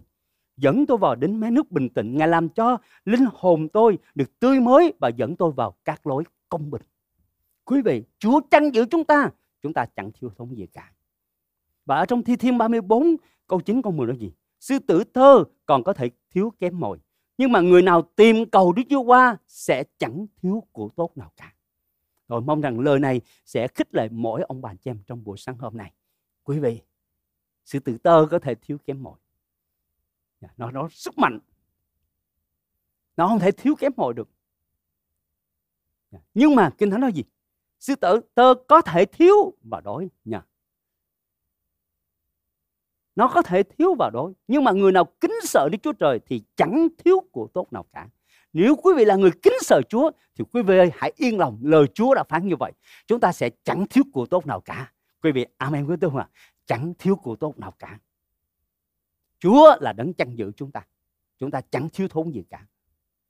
[0.58, 2.18] dẫn tôi vào đến mé nước bình tĩnh.
[2.18, 6.24] Ngài làm cho linh hồn tôi được tươi mới và dẫn tôi vào các lối
[6.50, 6.82] công bình.
[7.64, 9.30] Quý vị, Chúa chăn giữ chúng ta,
[9.62, 10.92] chúng ta chẳng thiếu thốn gì cả.
[11.86, 13.16] Và ở trong Thi Thiên 34
[13.48, 14.32] câu 9 câu 10 nói gì?
[14.60, 17.00] Sư tử thơ còn có thể thiếu kém mồi.
[17.38, 21.32] Nhưng mà người nào tìm cầu Đức Chúa qua sẽ chẳng thiếu của tốt nào
[21.36, 21.54] cả.
[22.28, 25.38] Rồi mong rằng lời này sẽ khích lệ mỗi ông bà chị em trong buổi
[25.38, 25.94] sáng hôm nay.
[26.44, 26.82] Quý vị,
[27.66, 29.20] sự tự tơ có thể thiếu kém mọi.
[30.42, 31.40] Dạ, nó nó sức mạnh.
[33.18, 34.30] Nó không thể thiếu kém mọi được.
[36.12, 37.24] Dạ, nhưng mà Kinh Thánh nói gì?
[37.80, 40.10] sự tự tơ có thể thiếu và đói.
[40.26, 40.46] Nha
[43.16, 46.20] nó có thể thiếu vào đó nhưng mà người nào kính sợ Đức Chúa Trời
[46.26, 48.08] thì chẳng thiếu của tốt nào cả
[48.54, 51.60] nếu quý vị là người kính sợ Chúa thì quý vị ơi, hãy yên lòng
[51.62, 52.72] lời Chúa đã phán như vậy
[53.08, 54.92] chúng ta sẽ chẳng thiếu của tốt nào cả
[55.24, 56.28] quý vị amen với tôi không ạ
[56.66, 58.00] chẳng thiếu của tốt nào cả
[59.40, 60.82] Chúa là đấng chăn giữ chúng ta.
[61.40, 62.66] Chúng ta chẳng thiếu thốn gì cả.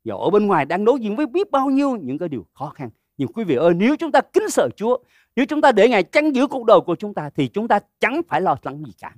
[0.04, 2.70] Dù ở bên ngoài đang đối diện với biết bao nhiêu những cái điều khó
[2.70, 2.90] khăn.
[3.18, 4.98] Nhưng quý vị ơi, nếu chúng ta kính sợ Chúa,
[5.36, 7.80] nếu chúng ta để Ngài chăn giữ cuộc đời của chúng ta thì chúng ta
[8.00, 9.16] chẳng phải lo lắng gì cả.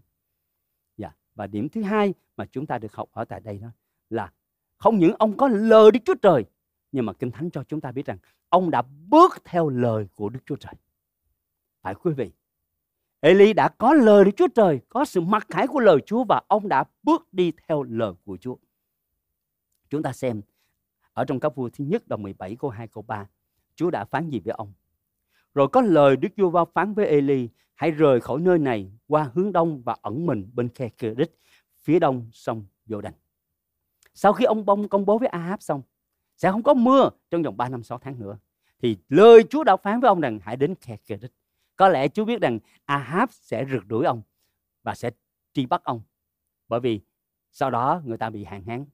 [1.38, 3.68] Và điểm thứ hai mà chúng ta được học ở tại đây đó
[4.10, 4.32] là
[4.78, 6.46] không những ông có lời Đức Chúa Trời
[6.92, 8.18] nhưng mà Kinh Thánh cho chúng ta biết rằng
[8.50, 10.74] ông đã bước theo lời của Đức Chúa Trời.
[11.82, 12.32] Phải quý vị,
[13.20, 16.42] Eli đã có lời Đức Chúa Trời, có sự mặc khải của lời Chúa và
[16.48, 18.56] ông đã bước đi theo lời của Chúa.
[19.90, 20.42] Chúng ta xem
[21.14, 23.28] ở trong các vua thứ nhất đoạn 17 câu 2 câu 3,
[23.76, 24.74] Chúa đã phán gì với ông?
[25.54, 29.32] Rồi có lời Đức Chúa Va phán với Eli, hãy rời khỏi nơi này qua
[29.34, 31.32] hướng đông và ẩn mình bên khe Kerit,
[31.78, 33.14] phía đông sông Giô Đành.
[34.14, 35.82] Sau khi ông bông công bố với Ahab xong,
[36.38, 38.38] sẽ không có mưa trong vòng 3 năm 6 tháng nữa.
[38.82, 41.32] Thì lời Chúa đã phán với ông rằng hãy đến khe Kerit.
[41.76, 44.22] Có lẽ Chúa biết rằng Ahab sẽ rượt đuổi ông
[44.84, 45.12] và sẽ
[45.54, 46.02] truy bắt ông.
[46.68, 47.02] Bởi vì
[47.52, 48.86] sau đó người ta bị hạn hán.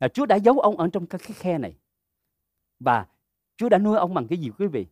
[0.00, 1.78] Là Chúa đã giấu ông ở trong cái khe này.
[2.80, 3.06] Và
[3.56, 4.86] Chúa đã nuôi ông bằng cái gì quý vị?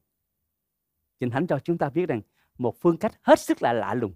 [1.20, 2.20] Kinh Thánh cho chúng ta biết rằng
[2.59, 4.14] một phương cách hết sức là lạ lùng.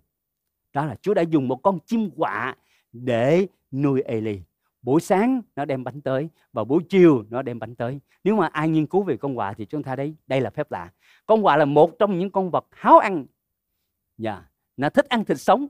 [0.72, 2.56] Đó là Chúa đã dùng một con chim quạ
[2.92, 4.42] để nuôi Eli.
[4.82, 8.00] Buổi sáng nó đem bánh tới và buổi chiều nó đem bánh tới.
[8.24, 10.70] Nếu mà ai nghiên cứu về con quạ thì chúng ta thấy đây là phép
[10.72, 10.92] lạ.
[11.26, 13.26] Con quạ là một trong những con vật háo ăn.
[14.18, 14.44] Dạ, yeah.
[14.76, 15.66] nó thích ăn thịt sống.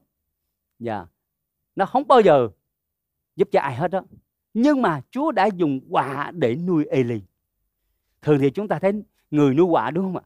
[0.78, 0.96] Dạ.
[0.96, 1.08] Yeah.
[1.76, 2.48] Nó không bao giờ
[3.36, 4.02] giúp cho ai hết đó.
[4.54, 7.22] Nhưng mà Chúa đã dùng quạ để nuôi Eli.
[8.22, 8.92] Thường thì chúng ta thấy
[9.30, 10.22] người nuôi quạ đúng không ạ?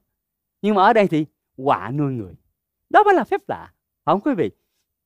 [0.63, 1.27] Nhưng mà ở đây thì
[1.63, 2.35] quả nuôi người.
[2.91, 3.73] Đó mới là phép lạ.
[4.05, 4.51] Không quý vị?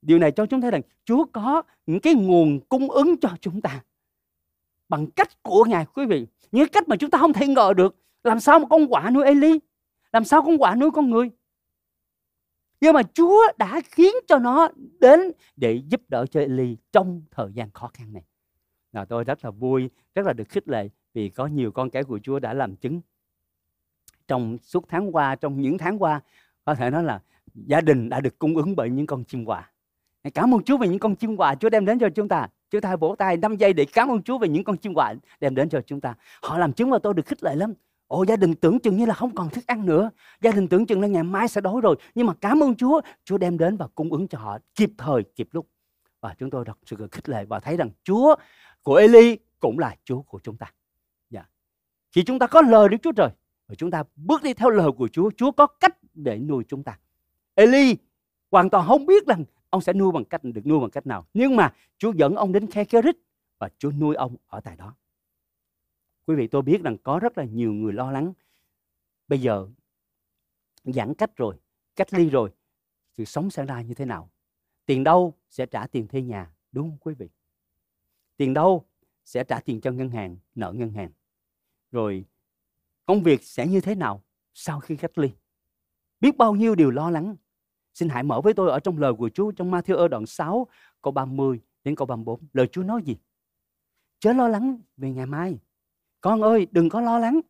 [0.03, 3.61] Điều này cho chúng thấy rằng Chúa có những cái nguồn cung ứng cho chúng
[3.61, 3.83] ta
[4.89, 6.27] bằng cách của Ngài quý vị.
[6.53, 7.97] Những cách mà chúng ta không thể ngờ được.
[8.25, 9.59] Làm sao mà con quả nuôi Eli?
[10.13, 11.31] Làm sao con quả nuôi con người?
[12.81, 14.69] Nhưng mà Chúa đã khiến cho nó
[15.01, 15.21] đến
[15.57, 18.23] để giúp đỡ cho Eli trong thời gian khó khăn này.
[18.93, 22.05] Là tôi rất là vui, rất là được khích lệ vì có nhiều con cái
[22.05, 23.01] của Chúa đã làm chứng
[24.29, 26.21] trong suốt tháng qua, trong những tháng qua
[26.67, 27.21] có thể nói là
[27.55, 29.71] gia đình đã được cung ứng bởi những con chim quà
[30.35, 32.49] Cảm ơn Chúa về những con chim quà Chúa đem đến cho chúng ta.
[32.71, 35.15] Chúng ta vỗ tay 5 giây để cảm ơn Chúa về những con chim quà
[35.41, 36.15] đem đến cho chúng ta.
[36.43, 37.75] Họ làm chứng và tôi được khích lệ lắm.
[38.07, 40.11] Ồ gia đình tưởng chừng như là không còn thức ăn nữa.
[40.41, 41.97] Gia đình tưởng chừng là ngày mai sẽ đói rồi.
[42.15, 45.23] Nhưng mà cảm ơn Chúa, Chúa đem đến và cung ứng cho họ kịp thời,
[45.23, 45.67] kịp lúc.
[46.21, 48.35] Và chúng tôi thật sự khích lệ và thấy rằng Chúa
[48.83, 50.73] của Eli cũng là Chúa của chúng ta.
[51.31, 51.45] Dạ.
[52.13, 53.31] Khi chúng ta có lời Đức Chúa Trời
[53.67, 56.83] và chúng ta bước đi theo lời của Chúa, Chúa có cách để nuôi chúng
[56.83, 56.99] ta.
[57.55, 57.97] Eli
[58.51, 61.27] hoàn toàn không biết rằng ông sẽ nuôi bằng cách được nuôi bằng cách nào.
[61.35, 63.17] Nhưng mà Chúa dẫn ông đến khe Kerit
[63.59, 64.95] và Chúa nuôi ông ở tại đó.
[66.27, 68.33] Quý vị tôi biết rằng có rất là nhiều người lo lắng.
[69.29, 69.69] Bây giờ
[70.85, 71.57] giãn cách rồi
[71.97, 72.51] cách ly rồi
[73.17, 74.31] sự sống sẽ ra như thế nào?
[74.87, 77.29] Tiền đâu sẽ trả tiền thuê nhà đúng không quý vị?
[78.37, 78.85] Tiền đâu
[79.25, 81.11] sẽ trả tiền cho ngân hàng nợ ngân hàng?
[81.93, 82.25] Rồi
[83.07, 84.23] công việc sẽ như thế nào
[84.55, 85.31] sau khi cách ly
[86.21, 87.37] biết bao nhiêu điều lo lắng
[87.97, 90.67] Xin hãy mở với tôi ở trong lời của Chúa trong Matthew đoạn 6
[91.03, 92.41] câu 30 đến câu 34.
[92.53, 93.17] Lời Chúa nói gì?
[94.19, 95.59] Chớ lo lắng về ngày mai.
[96.21, 97.41] Con ơi, đừng có lo lắng.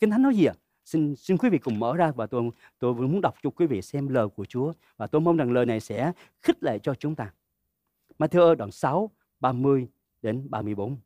[0.00, 0.54] Kinh Thánh nói gì ạ?
[0.56, 0.60] À?
[0.84, 3.82] Xin xin quý vị cùng mở ra và tôi tôi muốn đọc cho quý vị
[3.82, 7.14] xem lời của Chúa và tôi mong rằng lời này sẽ khích lệ cho chúng
[7.14, 7.32] ta.
[8.18, 9.10] Matthew đoạn 6
[9.40, 9.88] 30
[10.22, 10.96] đến 34.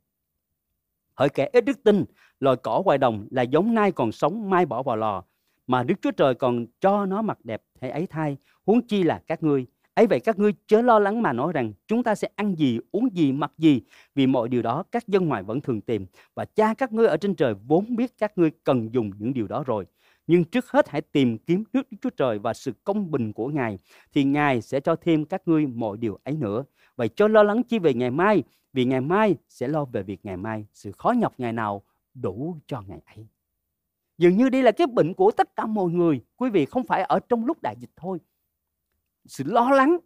[1.15, 2.05] Hỡi kẻ ít đức tin,
[2.41, 5.23] loài cỏ ngoài đồng là giống nay còn sống mai bỏ vào lò,
[5.67, 9.23] mà Đức Chúa Trời còn cho nó mặt đẹp hay ấy thai, huống chi là
[9.27, 9.67] các ngươi.
[9.95, 12.79] ấy vậy các ngươi chớ lo lắng mà nói rằng chúng ta sẽ ăn gì,
[12.93, 13.83] uống gì, mặc gì,
[14.15, 17.17] vì mọi điều đó các dân ngoài vẫn thường tìm và cha các ngươi ở
[17.17, 19.87] trên trời vốn biết các ngươi cần dùng những điều đó rồi.
[20.27, 23.49] Nhưng trước hết hãy tìm kiếm nước Đức Chúa Trời và sự công bình của
[23.49, 23.79] Ngài
[24.15, 26.65] thì Ngài sẽ cho thêm các ngươi mọi điều ấy nữa.
[26.97, 28.43] Vậy cho lo lắng chi về ngày mai,
[28.75, 31.83] vì ngày mai sẽ lo về việc ngày mai, sự khó nhọc ngày nào
[32.15, 33.27] đủ cho ngày ấy.
[34.19, 36.25] Dường như đây là cái bệnh của tất cả mọi người.
[36.37, 38.19] Quý vị không phải ở trong lúc đại dịch thôi.
[39.27, 39.99] Sự lo lắng,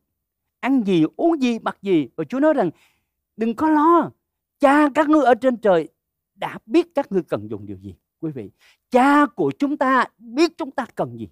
[0.61, 2.09] ăn gì, uống gì, mặc gì.
[2.16, 2.70] Và Chúa nói rằng
[3.37, 4.11] đừng có lo.
[4.61, 5.88] Cha các ngươi ở trên trời
[6.35, 7.94] đã biết các ngươi cần dùng điều gì.
[8.20, 8.50] Quý vị,
[8.90, 11.28] cha của chúng ta biết chúng ta cần gì.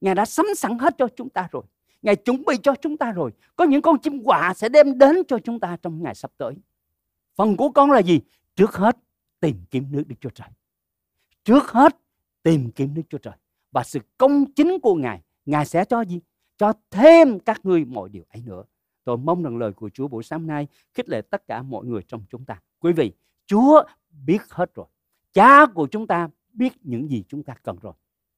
[0.00, 1.62] Ngài đã sắm sẵn hết cho chúng ta rồi.
[2.02, 3.30] Ngài chuẩn bị cho chúng ta rồi.
[3.56, 6.54] Có những con chim quạ sẽ đem đến cho chúng ta trong ngày sắp tới.
[7.36, 8.20] Phần của con là gì?
[8.56, 8.96] Trước hết
[9.40, 10.48] tìm kiếm nước Đức Chúa Trời
[11.48, 11.96] trước hết
[12.42, 13.34] tìm kiếm Đức Chúa Trời
[13.72, 16.20] và sự công chính của Ngài, Ngài sẽ cho gì?
[16.56, 18.62] Cho thêm các ngươi mọi điều ấy nữa.
[19.04, 22.02] Tôi mong rằng lời của Chúa buổi sáng nay khích lệ tất cả mọi người
[22.02, 22.60] trong chúng ta.
[22.78, 23.12] Quý vị,
[23.46, 23.82] Chúa
[24.26, 24.86] biết hết rồi.
[25.32, 27.92] Cha của chúng ta biết những gì chúng ta cần rồi.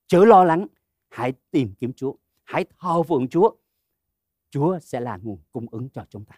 [0.07, 0.67] Chớ lo lắng,
[1.09, 2.15] hãy tìm kiếm Chúa,
[2.51, 3.51] hãy thờ phượng Chúa.
[4.51, 6.37] Chúa sẽ là nguồn cung ứng cho chúng ta.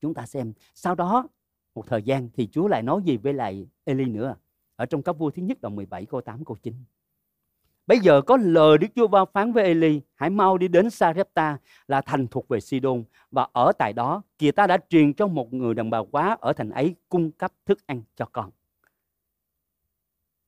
[0.00, 1.28] Chúng ta xem, sau đó
[1.74, 4.36] một thời gian thì Chúa lại nói gì với lại Eli nữa.
[4.76, 6.74] Ở trong các vua thứ nhất đoạn 17 câu 8 câu 9.
[7.86, 11.58] Bây giờ có lời Đức Chúa Va phán với Eli, hãy mau đi đến Sarepta
[11.88, 15.52] là thành thuộc về Sidon và ở tại đó kìa ta đã truyền cho một
[15.52, 18.50] người đàn bà quá ở thành ấy cung cấp thức ăn cho con.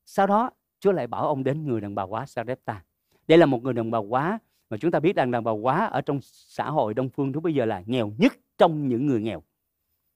[0.04, 2.82] Sau đó Chúa lại bảo ông đến người đàn bà quá Sarepta.
[3.28, 4.38] Đây là một người đàn bà quá.
[4.70, 7.42] Mà chúng ta biết rằng đàn bà quá ở trong xã hội Đông Phương lúc
[7.42, 9.42] bây giờ là nghèo nhất trong những người nghèo.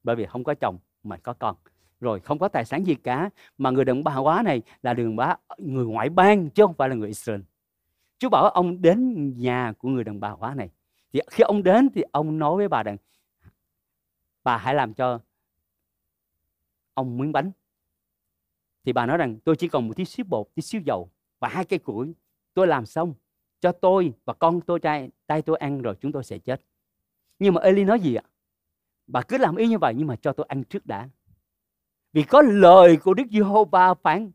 [0.03, 1.57] Bởi vì không có chồng mà có con.
[2.01, 3.31] Rồi không có tài sản gì cả.
[3.59, 6.89] Mà người đàn bà quá này là đường bá người ngoại bang chứ không phải
[6.89, 7.41] là người Israel.
[8.19, 10.71] Chúa bảo ông đến nhà của người đàn bà quá này.
[11.13, 12.97] Thì khi ông đến thì ông nói với bà rằng,
[14.45, 15.21] bà hãy làm cho
[16.95, 17.51] ông miếng bánh.
[18.85, 21.49] Thì bà nói rằng, tôi chỉ còn một tí xíu bột, tí xíu dầu và
[21.49, 22.15] hai cây củi
[22.55, 23.15] tôi làm xong,
[23.61, 26.63] cho tôi và con tôi trai, tay tôi ăn rồi chúng tôi sẽ chết.
[27.39, 28.23] Nhưng mà Eli nói gì ạ?
[29.07, 31.09] Bà cứ làm y như vậy nhưng mà cho tôi ăn trước đã.
[32.13, 34.31] Vì có lời của Đức Giê-hô-va phán,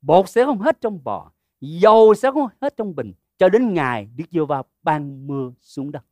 [0.00, 4.08] bột sẽ không hết trong bò, dầu sẽ không hết trong bình, cho đến ngày
[4.16, 6.04] Đức Giê-hô-va ban mưa xuống đất.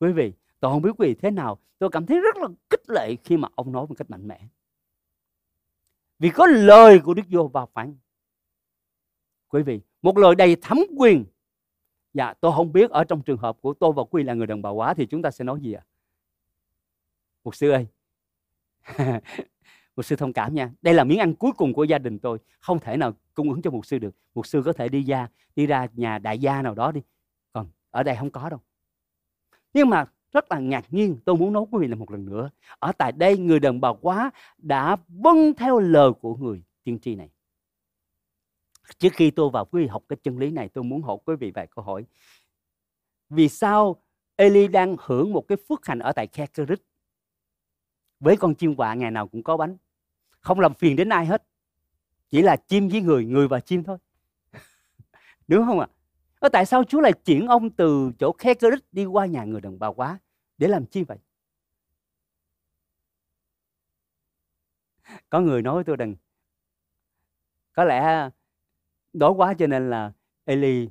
[0.00, 1.58] Quý vị, tôi không biết quý vị thế nào.
[1.78, 4.40] Tôi cảm thấy rất là kích lệ khi mà ông nói một cách mạnh mẽ.
[6.18, 7.96] Vì có lời của Đức Giê-hô-va phán
[9.56, 11.24] quý vị, một lời đầy thẩm quyền.
[12.14, 14.62] Dạ tôi không biết ở trong trường hợp của tôi và quy là người đồng
[14.62, 15.82] bào quá thì chúng ta sẽ nói gì ạ?
[15.84, 15.86] À?
[17.44, 17.86] một sư ơi.
[19.96, 20.70] Một sư thông cảm nha.
[20.82, 22.38] Đây là miếng ăn cuối cùng của gia đình tôi.
[22.60, 24.14] Không thể nào cung ứng cho một sư được.
[24.34, 27.00] Một sư có thể đi ra đi ra nhà đại gia nào đó đi.
[27.52, 28.60] Còn ở đây không có đâu.
[29.74, 32.50] Nhưng mà rất là ngạc nhiên, tôi muốn nói quý vị là một lần nữa.
[32.78, 37.14] Ở tại đây người đàn bà quá đã vâng theo lời của người tiên tri
[37.14, 37.28] này
[38.98, 41.36] trước khi tôi vào quý vị học cái chân lý này, tôi muốn hỏi quý
[41.36, 42.04] vị vài câu hỏi.
[43.28, 44.02] Vì sao
[44.36, 46.46] Eli đang hưởng một cái phước hạnh ở tại Khe
[48.20, 49.76] với con chim quạ ngày nào cũng có bánh.
[50.40, 51.42] Không làm phiền đến ai hết.
[52.28, 53.98] Chỉ là chim với người người và chim thôi.
[55.48, 55.86] Đúng không ạ?
[56.40, 56.48] À?
[56.48, 59.78] tại sao Chúa lại chuyển ông từ chỗ khe cơ đi qua nhà người đồng
[59.78, 60.18] bào quá
[60.58, 61.18] để làm chi vậy?
[65.30, 66.14] Có người nói với tôi rằng,
[67.72, 68.30] có lẽ
[69.18, 70.12] đói quá cho nên là
[70.44, 70.88] Eli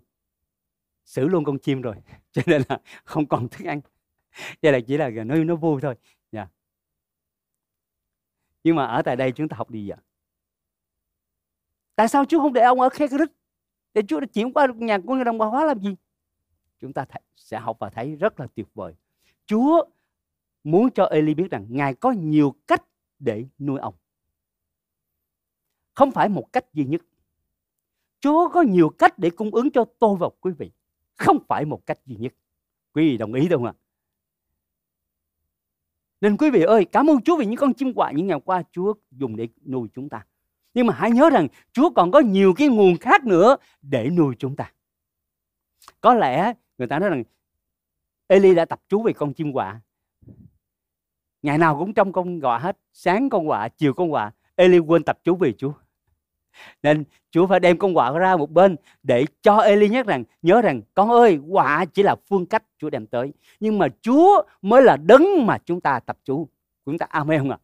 [1.05, 1.95] xử luôn con chim rồi.
[2.31, 3.81] Cho nên là không còn thức ăn.
[4.61, 5.95] Đây là chỉ là nói nó vui thôi.
[6.31, 6.49] Nha.
[8.63, 9.97] nhưng mà ở tại đây chúng ta học đi vậy
[11.95, 13.31] tại sao Chúa không để ông ở khe rít
[13.93, 15.95] để Chúa đã chuyển qua nhà của người đồng bào hóa làm gì?
[16.79, 18.93] Chúng ta th- sẽ học và thấy rất là tuyệt vời.
[19.45, 19.85] Chúa
[20.63, 22.83] muốn cho Eli biết rằng Ngài có nhiều cách
[23.19, 23.95] để nuôi ông.
[25.93, 27.01] Không phải một cách duy nhất.
[28.25, 30.71] Chúa có nhiều cách để cung ứng cho tôi và quý vị
[31.15, 32.33] không phải một cách duy nhất
[32.93, 33.73] quý vị đồng ý không ạ
[36.21, 38.63] nên quý vị ơi, cảm ơn Chúa vì những con chim quạ những ngày qua
[38.71, 40.25] Chúa dùng để nuôi chúng ta.
[40.73, 44.35] Nhưng mà hãy nhớ rằng Chúa còn có nhiều cái nguồn khác nữa để nuôi
[44.39, 44.71] chúng ta.
[46.01, 47.23] Có lẽ người ta nói rằng
[48.27, 49.81] Eli đã tập chú về con chim quạ.
[51.41, 52.77] Ngày nào cũng trong con quạ hết.
[52.93, 54.31] Sáng con quạ, chiều con quạ.
[54.55, 55.73] Eli quên tập chú về Chúa.
[56.83, 60.61] Nên Chúa phải đem con quạ ra một bên để cho Eli nhắc rằng nhớ
[60.61, 63.33] rằng con ơi quạ chỉ là phương cách Chúa đem tới.
[63.59, 66.47] Nhưng mà Chúa mới là đấng mà chúng ta tập chú.
[66.85, 67.57] Chúng ta amen không ạ?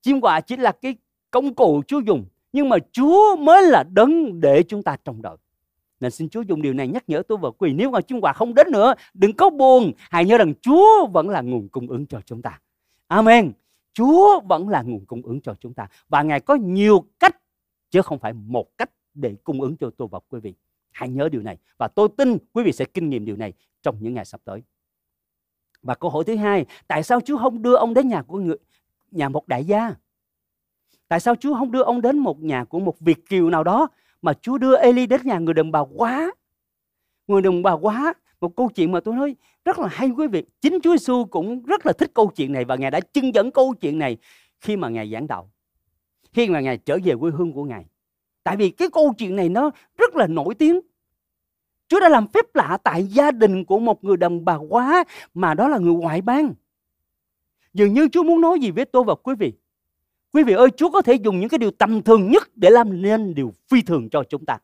[0.00, 0.96] Chim quạ chỉ là cái
[1.30, 2.24] công cụ Chúa dùng.
[2.52, 5.36] Nhưng mà Chúa mới là đấng để chúng ta trông đợi.
[6.00, 8.32] Nên xin Chúa dùng điều này nhắc nhở tôi và quý Nếu mà chim quạ
[8.32, 9.92] không đến nữa, đừng có buồn.
[10.10, 12.60] Hãy nhớ rằng Chúa vẫn là nguồn cung ứng cho chúng ta.
[13.08, 13.52] Amen.
[13.92, 15.88] Chúa vẫn là nguồn cung ứng cho chúng ta.
[16.08, 17.36] Và Ngài có nhiều cách
[17.92, 20.54] chứ không phải một cách để cung ứng cho tôi và quý vị.
[20.90, 23.52] Hãy nhớ điều này và tôi tin quý vị sẽ kinh nghiệm điều này
[23.82, 24.62] trong những ngày sắp tới.
[25.82, 28.56] Và câu hỏi thứ hai, tại sao Chúa không đưa ông đến nhà của người
[29.10, 29.94] nhà một đại gia?
[31.08, 33.88] Tại sao Chúa không đưa ông đến một nhà của một Việt kiều nào đó
[34.22, 36.32] mà Chúa đưa Eli đến nhà người đồng bà quá?
[37.26, 40.44] Người đồng bà quá, một câu chuyện mà tôi nói rất là hay quý vị.
[40.60, 43.50] Chính Chúa Giêsu cũng rất là thích câu chuyện này và Ngài đã chưng dẫn
[43.50, 44.16] câu chuyện này
[44.60, 45.51] khi mà Ngài giảng đạo
[46.32, 47.84] khi mà Ngài trở về quê hương của Ngài.
[48.44, 50.80] Tại vì cái câu chuyện này nó rất là nổi tiếng.
[51.88, 55.54] Chúa đã làm phép lạ tại gia đình của một người đàn bà quá mà
[55.54, 56.54] đó là người ngoại bang.
[57.74, 59.52] Dường như Chúa muốn nói gì với tôi và quý vị.
[60.32, 63.02] Quý vị ơi, Chúa có thể dùng những cái điều tầm thường nhất để làm
[63.02, 64.58] nên điều phi thường cho chúng ta.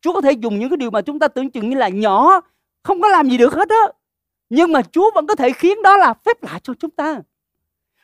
[0.00, 2.40] Chúa có thể dùng những cái điều mà chúng ta tưởng chừng như là nhỏ,
[2.82, 3.82] không có làm gì được hết á.
[4.50, 7.20] Nhưng mà Chúa vẫn có thể khiến đó là phép lạ cho chúng ta.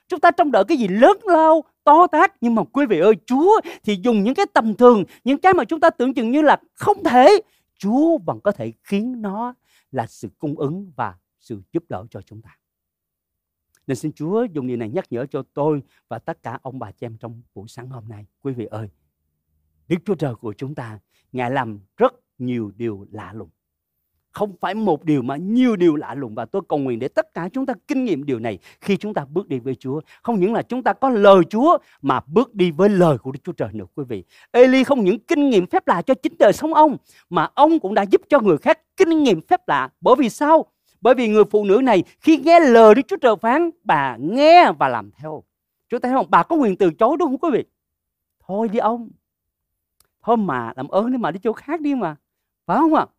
[0.08, 2.32] Chúng ta trông đợi cái gì lớn lao, to tát.
[2.40, 5.64] Nhưng mà quý vị ơi, Chúa thì dùng những cái tầm thường, những cái mà
[5.64, 7.40] chúng ta tưởng chừng như là không thể.
[7.78, 9.54] Chúa vẫn có thể khiến nó
[9.90, 12.58] là sự cung ứng và sự giúp đỡ cho chúng ta.
[13.86, 16.90] Nên xin Chúa dùng điều này nhắc nhở cho tôi và tất cả ông bà
[16.90, 18.26] chị em trong buổi sáng hôm nay.
[18.42, 18.88] Quý vị ơi,
[19.88, 20.98] Đức Chúa Trời của chúng ta,
[21.32, 23.50] Ngài làm rất nhiều điều lạ lùng.
[24.32, 27.34] Không phải một điều mà nhiều điều lạ lùng và tôi cầu nguyện để tất
[27.34, 30.00] cả chúng ta kinh nghiệm điều này khi chúng ta bước đi với Chúa.
[30.22, 33.38] Không những là chúng ta có lời Chúa mà bước đi với lời của Đức
[33.44, 34.24] Chúa Trời nữa quý vị.
[34.50, 36.96] Eli không những kinh nghiệm phép lạ cho chính đời sống ông
[37.30, 39.90] mà ông cũng đã giúp cho người khác kinh nghiệm phép lạ.
[40.00, 40.66] Bởi vì sao?
[41.00, 44.72] Bởi vì người phụ nữ này khi nghe lời Đức Chúa Trời phán, bà nghe
[44.78, 45.42] và làm theo.
[45.88, 46.26] Chúng ta thấy không?
[46.30, 47.64] Bà có quyền từ chối đúng không quý vị?
[48.46, 49.08] Thôi đi ông.
[50.22, 52.16] Thôi mà làm ơn đi mà đi chỗ khác đi mà.
[52.66, 53.06] Phải không ạ?
[53.08, 53.12] À?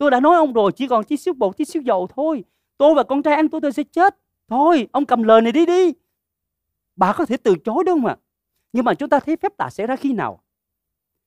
[0.00, 2.44] Tôi đã nói ông rồi, chỉ còn tí xíu bột, tí xíu dầu thôi.
[2.78, 4.16] Tôi và con trai ăn tôi tôi sẽ chết.
[4.48, 5.92] Thôi, ông cầm lời này đi đi.
[6.96, 8.16] Bà có thể từ chối đúng không ạ?
[8.72, 10.40] Nhưng mà chúng ta thấy phép lạ xảy ra khi nào?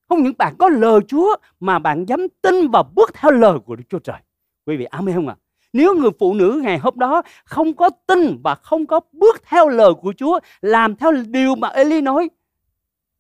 [0.10, 3.76] Không những bạn có lời Chúa mà bạn dám tin và bước theo lời của
[3.76, 4.22] Đức Chúa Trời.
[4.66, 5.36] Quý vị amen không ạ?
[5.74, 9.70] Nếu người phụ nữ ngày hôm đó không có tin và không có bước theo
[9.70, 12.30] lời của Chúa, làm theo điều mà Eli nói,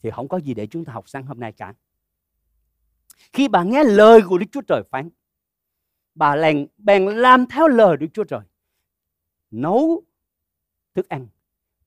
[0.04, 1.74] thì không có gì để chúng ta học sáng hôm nay cả.
[3.34, 5.10] Khi bà nghe lời của Đức Chúa Trời phán,
[6.16, 8.42] bà lèn bèn làm theo lời Đức Chúa Trời.
[9.52, 10.04] Nấu
[10.96, 11.28] thức ăn,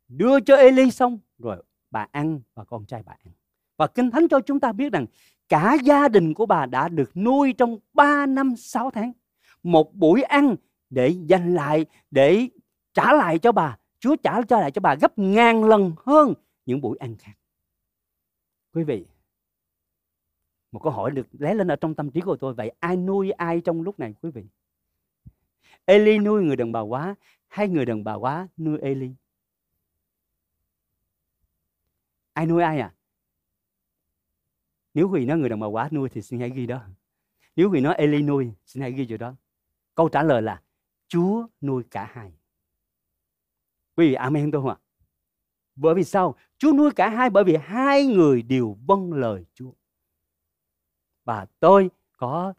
[0.09, 3.33] đưa cho Eli xong rồi bà ăn và con trai bà ăn.
[3.77, 5.07] Và Kinh Thánh cho chúng ta biết rằng
[5.49, 9.13] cả gia đình của bà đã được nuôi trong 3 năm 6 tháng.
[9.63, 10.57] Một buổi ăn
[10.91, 12.49] để dành lại, để
[12.95, 13.79] trả lại cho bà.
[13.99, 16.35] Chúa trả cho lại cho bà gấp ngàn lần hơn
[16.67, 17.33] những buổi ăn khác.
[18.75, 19.05] Quý vị,
[20.77, 23.31] một câu hỏi được lé lên ở trong tâm trí của tôi, vậy ai nuôi
[23.31, 24.45] ai trong lúc này, quý vị?
[25.85, 27.15] Eli nuôi người đàn bà quá,
[27.49, 29.11] hay người đàn bà quá nuôi Eli
[32.33, 32.95] ai nuôi ai à?
[34.95, 36.83] Nếu quý vị nói người đàn bà quá nuôi thì xin hãy ghi đó.
[37.57, 39.35] Nếu quý vị nói Eli nuôi, xin hãy ghi chỗ đó.
[39.95, 40.63] Câu trả lời là,
[41.09, 42.33] Chúa nuôi cả hai.
[43.97, 44.77] Quý vị, amen tôi không ạ?
[45.77, 46.35] Bởi vì sao?
[46.59, 49.73] Chúa nuôi cả hai bởi vì hai người đều vâng lời Chúa
[51.27, 52.53] và tôi có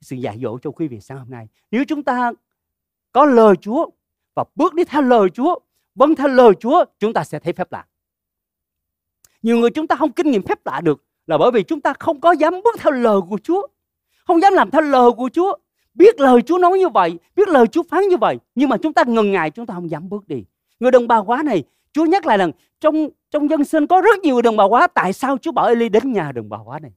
[0.00, 1.48] sự dạy dỗ cho quý vị sáng hôm nay.
[1.70, 2.32] Nếu chúng ta
[3.12, 3.86] có lời Chúa
[4.34, 5.58] và bước đi theo lời Chúa,
[5.94, 7.86] vâng theo lời Chúa, chúng ta sẽ thấy phép lạ.
[9.42, 11.92] Nhiều người chúng ta không kinh nghiệm phép lạ được là bởi vì chúng ta
[11.98, 13.66] không có dám bước theo lời của Chúa.
[14.26, 15.56] Không dám làm theo lời của Chúa.
[15.94, 18.92] Biết lời Chúa nói như vậy, biết lời Chúa phán như vậy, nhưng mà chúng
[18.92, 20.44] ta ngần ngại, chúng ta không dám bước đi.
[20.80, 24.20] Người đồng bào quá này, Chúa nhắc lại rằng trong trong dân sinh có rất
[24.20, 26.92] nhiều đồng bào quá, tại sao Chúa bảo Eli đến nhà đồng bào quá này?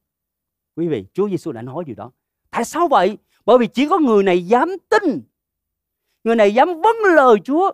[0.76, 2.10] Quý vị, Chúa Giêsu đã nói điều đó.
[2.50, 3.18] Tại sao vậy?
[3.44, 5.22] Bởi vì chỉ có người này dám tin.
[6.24, 7.72] Người này dám vâng lời Chúa.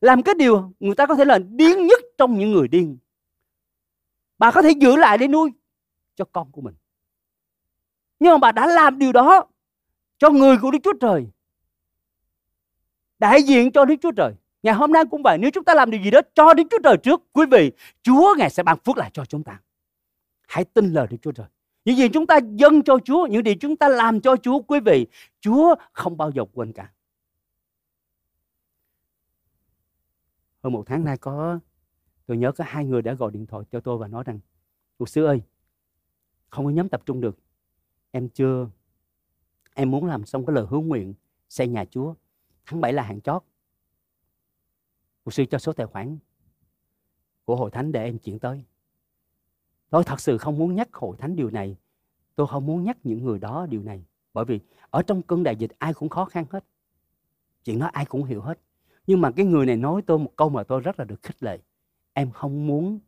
[0.00, 2.98] Làm cái điều người ta có thể là điên nhất trong những người điên.
[4.38, 5.50] Bà có thể giữ lại để nuôi
[6.14, 6.74] cho con của mình.
[8.18, 9.46] Nhưng mà bà đã làm điều đó
[10.18, 11.26] cho người của Đức Chúa Trời.
[13.18, 14.32] Đại diện cho Đức Chúa Trời.
[14.62, 16.78] Ngày hôm nay cũng vậy, nếu chúng ta làm điều gì đó cho Đức Chúa
[16.84, 19.60] Trời trước, quý vị, Chúa Ngài sẽ ban phước lại cho chúng ta.
[20.48, 21.46] Hãy tin lời Đức Chúa Trời.
[21.84, 24.80] Những gì chúng ta dâng cho Chúa, những điều chúng ta làm cho Chúa, quý
[24.80, 25.06] vị,
[25.40, 26.92] Chúa không bao giờ quên cả.
[30.62, 31.58] Hơn một tháng nay có,
[32.26, 34.38] tôi nhớ có hai người đã gọi điện thoại cho tôi và nói rằng,
[34.98, 35.42] Mục sư ơi,
[36.50, 37.38] không có nhóm tập trung được.
[38.10, 38.68] Em chưa,
[39.74, 41.14] em muốn làm xong cái lời hứa nguyện
[41.48, 42.14] xây nhà Chúa.
[42.66, 43.42] Tháng 7 là hạn chót.
[45.24, 46.18] Mục sư cho số tài khoản
[47.44, 48.64] của hội thánh để em chuyển tới.
[49.94, 51.76] Tôi thật sự không muốn nhắc hội thánh điều này.
[52.36, 54.04] Tôi không muốn nhắc những người đó điều này.
[54.32, 56.64] Bởi vì ở trong cơn đại dịch ai cũng khó khăn hết.
[57.64, 58.58] Chuyện đó ai cũng hiểu hết.
[59.06, 61.42] Nhưng mà cái người này nói tôi một câu mà tôi rất là được khích
[61.42, 61.58] lệ.
[62.12, 62.98] Em không muốn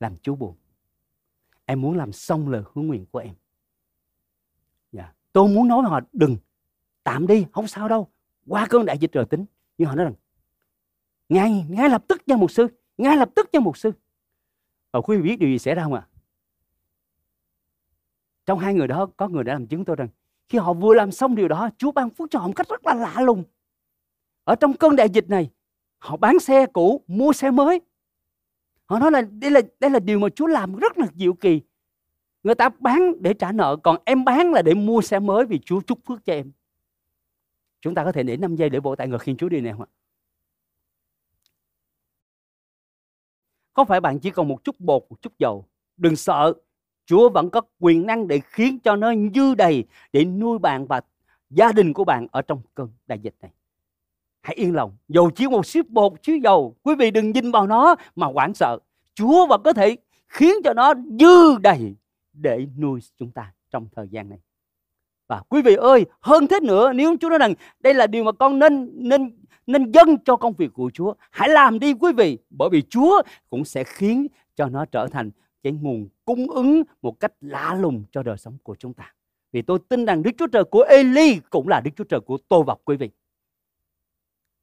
[0.00, 0.56] làm chú buồn.
[1.64, 3.34] Em muốn làm xong lời hứa nguyện của em.
[4.92, 5.12] Dạ.
[5.32, 6.36] Tôi muốn nói với họ đừng
[7.04, 8.08] tạm đi, không sao đâu.
[8.46, 9.44] Qua cơn đại dịch rồi tính.
[9.78, 10.14] Nhưng họ nói rằng
[11.28, 13.92] ngay ngay lập tức nha một sư, ngay lập tức nha một sư.
[14.92, 16.08] Và quý vị biết điều gì xảy ra không ạ?
[18.46, 20.08] Trong hai người đó có người đã làm chứng tôi rằng
[20.48, 22.86] khi họ vừa làm xong điều đó, Chúa ban phước cho họ một cách rất
[22.86, 23.44] là lạ lùng.
[24.44, 25.50] Ở trong cơn đại dịch này,
[25.98, 27.80] họ bán xe cũ, mua xe mới.
[28.86, 31.60] Họ nói là đây là đây là điều mà Chúa làm rất là diệu kỳ.
[32.42, 35.58] Người ta bán để trả nợ, còn em bán là để mua xe mới vì
[35.58, 36.52] Chúa chúc phước cho em.
[37.80, 39.72] Chúng ta có thể để 5 giây để vỗ tại ngược khi Chúa đi nè
[39.72, 39.90] không ạ?
[43.74, 45.64] Có phải bạn chỉ còn một chút bột, một chút dầu?
[45.96, 46.54] Đừng sợ,
[47.06, 51.00] Chúa vẫn có quyền năng để khiến cho nó dư đầy để nuôi bạn và
[51.50, 53.50] gia đình của bạn ở trong cơn đại dịch này.
[54.42, 57.66] Hãy yên lòng, dầu chỉ một xíu bột, xíu dầu, quý vị đừng nhìn vào
[57.66, 58.78] nó mà hoảng sợ.
[59.14, 59.96] Chúa vẫn có thể
[60.28, 61.94] khiến cho nó dư đầy
[62.32, 64.38] để nuôi chúng ta trong thời gian này.
[65.28, 68.32] Và quý vị ơi, hơn thế nữa, nếu Chúa nói rằng đây là điều mà
[68.32, 71.14] con nên nên nên dâng cho công việc của Chúa.
[71.30, 75.30] Hãy làm đi quý vị, bởi vì Chúa cũng sẽ khiến cho nó trở thành
[75.62, 79.14] cái nguồn cung ứng một cách lạ lùng cho đời sống của chúng ta.
[79.52, 82.38] Vì tôi tin rằng Đức Chúa Trời của Eli cũng là Đức Chúa Trời của
[82.48, 83.10] tôi và quý vị.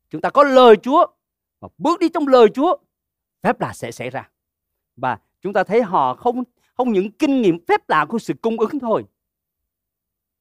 [0.09, 1.05] Chúng ta có lời Chúa
[1.59, 2.77] và bước đi trong lời Chúa,
[3.43, 4.29] phép lạ sẽ xảy ra.
[4.95, 6.43] Và chúng ta thấy họ không
[6.79, 9.05] không những kinh nghiệm phép lạ của sự cung ứng thôi.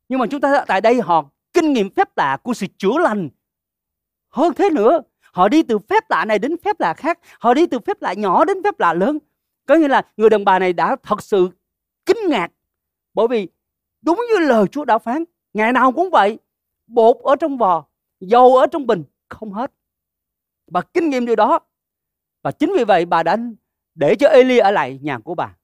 [0.08, 3.28] Nhưng mà chúng ta tại đây họ kinh nghiệm phép lạ của sự chữa lành.
[4.30, 5.02] Hơn thế nữa,
[5.32, 8.12] họ đi từ phép lạ này đến phép lạ khác, họ đi từ phép lạ
[8.12, 9.18] nhỏ đến phép lạ lớn.
[9.66, 11.48] Có nghĩa là người đàn bà này đã thật sự
[12.06, 12.52] kinh ngạc
[13.14, 13.48] bởi vì
[14.02, 16.38] đúng như lời Chúa đã phán, ngày nào cũng vậy,
[16.86, 17.86] bột ở trong vò,
[18.20, 19.72] dầu ở trong bình không hết.
[20.70, 21.60] Bà kinh nghiệm điều đó.
[22.42, 23.36] Và chính vì vậy bà đã
[23.94, 25.56] để cho Eli ở lại nhà của bà.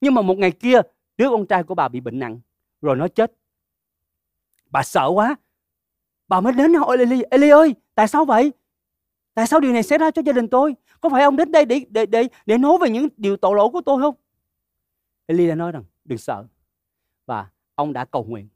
[0.00, 0.80] Nhưng mà một ngày kia,
[1.16, 2.40] đứa con trai của bà bị bệnh nặng,
[2.80, 3.32] rồi nó chết.
[4.66, 5.36] Bà sợ quá.
[6.28, 8.52] Bà mới đến hỏi Eli, Eli ơi, tại sao vậy?
[9.34, 10.74] Tại sao điều này xảy ra cho gia đình tôi?
[11.00, 13.68] Có phải ông đến đây để để để để nói về những điều tội lỗi
[13.72, 14.14] của tôi không?
[15.26, 16.44] Eli đã nói rằng, đừng sợ.
[17.26, 18.48] Và ông đã cầu nguyện.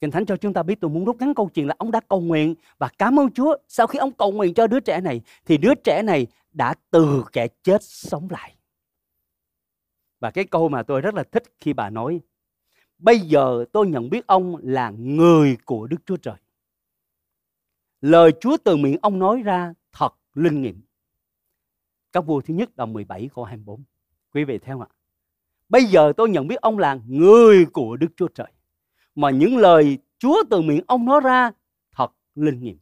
[0.00, 2.00] Kinh Thánh cho chúng ta biết tôi muốn rút ngắn câu chuyện là ông đã
[2.08, 3.56] cầu nguyện và cảm ơn Chúa.
[3.68, 7.24] Sau khi ông cầu nguyện cho đứa trẻ này, thì đứa trẻ này đã từ
[7.32, 8.56] kẻ chết sống lại.
[10.20, 12.20] Và cái câu mà tôi rất là thích khi bà nói,
[12.98, 16.36] Bây giờ tôi nhận biết ông là người của Đức Chúa Trời.
[18.06, 20.80] Lời Chúa từ miệng ông nói ra thật linh nghiệm.
[22.12, 23.82] Các vua thứ nhất đoạn 17 câu 24.
[24.34, 24.86] Quý vị theo ạ.
[25.68, 28.46] Bây giờ tôi nhận biết ông là người của Đức Chúa Trời.
[29.14, 31.50] Mà những lời Chúa từ miệng ông nói ra
[31.96, 32.78] thật linh nghiệm.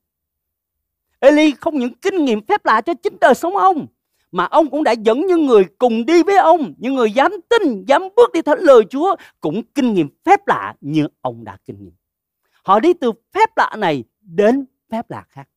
[1.20, 3.86] Eli không những kinh nghiệm phép lạ cho chính đời sống ông
[4.32, 7.84] mà ông cũng đã dẫn những người cùng đi với ông, những người dám tin,
[7.84, 11.84] dám bước đi theo lời Chúa cũng kinh nghiệm phép lạ như ông đã kinh
[11.84, 11.94] nghiệm.
[12.64, 14.64] Họ đi từ phép lạ này đến
[14.94, 15.48] phép lạ khác.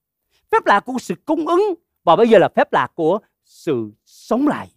[0.51, 1.61] Phép lạ của sự cung ứng
[2.03, 4.71] và bây giờ là phép lạ của sự sống lại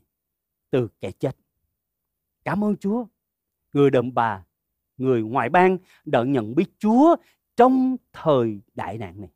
[0.70, 1.36] từ kẻ chết.
[2.44, 3.06] Cảm ơn Chúa.
[3.72, 4.44] Người đàn bà,
[4.96, 7.16] người ngoại bang đã nhận biết Chúa
[7.56, 9.30] trong thời đại nạn này.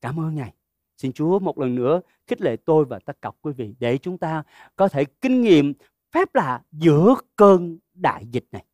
[0.00, 0.54] Cảm ơn Ngài.
[0.96, 4.18] Xin Chúa một lần nữa khích lệ tôi và tất cả quý vị để chúng
[4.18, 4.42] ta
[4.76, 5.72] có thể kinh nghiệm
[6.12, 8.64] phép lạ giữa cơn đại dịch này.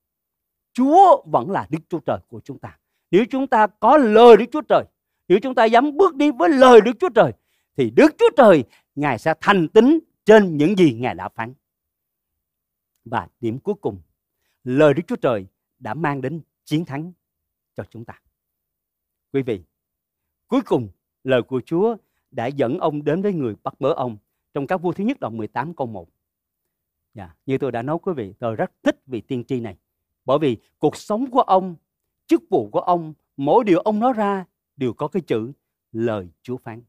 [0.72, 2.78] Chúa vẫn là Đức Chúa Trời của chúng ta.
[3.12, 4.84] Nếu chúng ta có lời Đức Chúa Trời,
[5.28, 7.32] nếu chúng ta dám bước đi với lời Đức Chúa Trời,
[7.76, 11.54] thì Đức Chúa Trời Ngài sẽ thành tính trên những gì Ngài đã phán.
[13.04, 14.00] Và điểm cuối cùng,
[14.64, 15.46] lời Đức Chúa Trời
[15.78, 17.12] đã mang đến chiến thắng
[17.74, 18.20] cho chúng ta.
[19.32, 19.62] Quý vị,
[20.48, 20.88] cuối cùng
[21.24, 21.96] lời của Chúa
[22.30, 24.16] đã dẫn ông đến với người bắt bớ ông
[24.54, 26.08] trong các vua thứ nhất đoạn 18 câu 1.
[27.14, 29.76] Dạ, như tôi đã nói quý vị, tôi rất thích vị tiên tri này.
[30.24, 31.76] Bởi vì cuộc sống của ông,
[32.33, 34.45] chức vụ của ông, mỗi điều ông nói ra
[34.76, 35.53] đều có cái chữ
[35.93, 36.83] lời Chúa phán.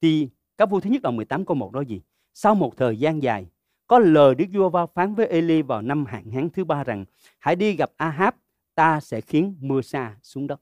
[0.00, 2.00] Thì các vua thứ nhất đoạn 18 câu 1 nói gì?
[2.34, 3.46] Sau một thời gian dài,
[3.86, 7.04] có lời Đức vua va phán với Eli vào năm hạn hán thứ ba rằng
[7.38, 8.34] hãy đi gặp Ahab,
[8.74, 10.60] ta sẽ khiến mưa xa xuống đất.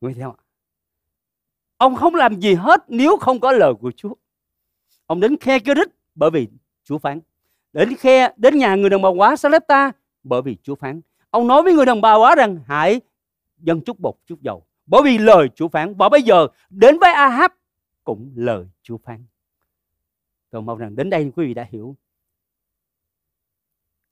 [0.00, 0.40] Nghe theo ạ?
[1.76, 4.14] Ông không làm gì hết nếu không có lời của Chúa.
[5.06, 6.48] Ông đến khe cơ rít bởi vì
[6.84, 7.20] Chúa phán.
[7.72, 9.36] Đến khe, đến nhà người đồng bào quá
[9.68, 11.00] ta bởi vì Chúa phán.
[11.30, 13.00] Ông nói với người đồng bào quá rằng hãy
[13.62, 14.66] dân chút bột, chút dầu.
[14.86, 15.94] Bởi vì lời Chúa phán.
[15.94, 17.50] Và bây giờ đến với Ahab
[18.04, 19.24] cũng lời Chúa phán.
[20.50, 21.96] Tôi mong rằng đến đây quý vị đã hiểu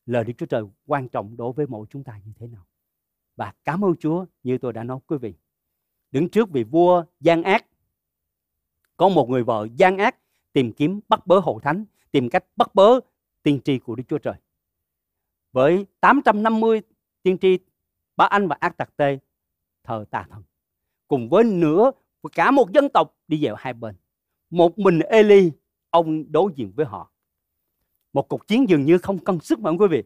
[0.06, 2.66] lời Đức Chúa Trời quan trọng đối với mỗi chúng ta như thế nào.
[3.36, 5.34] Và cảm ơn Chúa như tôi đã nói quý vị
[6.12, 7.66] đứng trước vị vua gian ác,
[8.96, 10.16] có một người vợ gian ác
[10.52, 13.00] tìm kiếm bắt bớ hậu thánh, tìm cách bắt bớ
[13.42, 14.34] tiên tri của Đức Chúa Trời
[15.52, 16.82] với 850
[17.22, 17.58] tiên tri
[18.16, 19.18] Ba Anh và Ác Tạc Tê
[19.88, 20.42] thờ tà thần
[21.08, 21.90] cùng với nữa
[22.32, 23.94] cả một dân tộc đi vào hai bên
[24.50, 25.52] một mình Eli
[25.90, 27.10] ông đối diện với họ
[28.12, 30.02] một cuộc chiến dường như không cân sức mà quý vị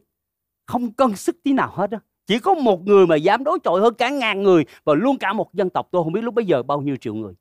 [0.65, 3.81] không cân sức tí nào hết đó chỉ có một người mà dám đối chọi
[3.81, 6.45] hơn cả ngàn người và luôn cả một dân tộc tôi không biết lúc bấy
[6.45, 7.33] giờ bao nhiêu triệu người.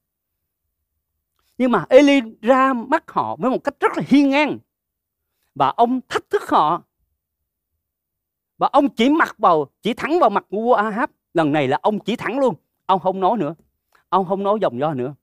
[1.59, 4.59] Nhưng mà Eli ra mắt họ với một cách rất là hiên ngang.
[5.55, 6.83] Và ông thách thức họ.
[8.59, 11.11] Và ông chỉ mặc vào, chỉ thẳng vào mặt của vua Ahab.
[11.35, 12.55] Lần này là ông chỉ thẳng luôn.
[12.87, 13.55] Ông không nói nữa.
[14.09, 15.15] Ông không nói dòng do nữa.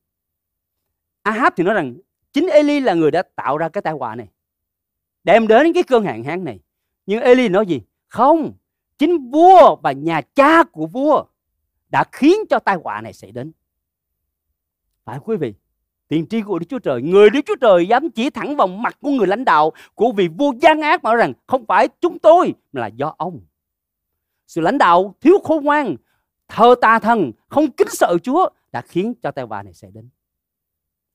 [1.24, 1.98] Ahab thì nói rằng
[2.34, 4.28] chính Eli là người đã tạo ra cái tai họa này.
[5.24, 6.60] Đem đến cái cơn hạn hán này.
[7.06, 7.82] Nhưng Eli nói gì?
[8.08, 8.54] Không,
[8.98, 11.24] chính vua và nhà cha của vua
[11.90, 13.52] đã khiến cho tai họa này xảy đến.
[15.06, 15.54] Phải quý vị,
[16.08, 18.98] tiền tri của Đức Chúa Trời, người Đức Chúa Trời dám chỉ thẳng vào mặt
[19.02, 22.20] của người lãnh đạo của vị vua gian ác mà nói rằng không phải chúng
[22.20, 23.40] tôi mà là do ông.
[24.50, 25.96] Sự lãnh đạo thiếu khôn ngoan,
[26.48, 30.10] thờ tà thần, không kính sợ Chúa đã khiến cho tai họa này xảy đến.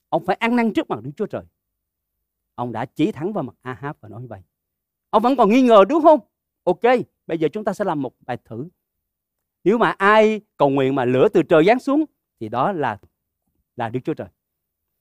[0.09, 1.43] ông phải ăn năn trước mặt Đức Chúa Trời.
[2.55, 4.41] Ông đã chỉ thẳng vào mặt Ahab và nói như vậy.
[5.11, 6.21] Ông vẫn còn nghi ngờ đúng không?
[6.65, 6.83] Ok,
[7.27, 8.69] bây giờ chúng ta sẽ làm một bài thử.
[9.65, 12.05] Nếu mà ai cầu nguyện mà lửa từ trời giáng xuống
[12.41, 12.99] thì đó là
[13.77, 14.29] là Đức Chúa Trời.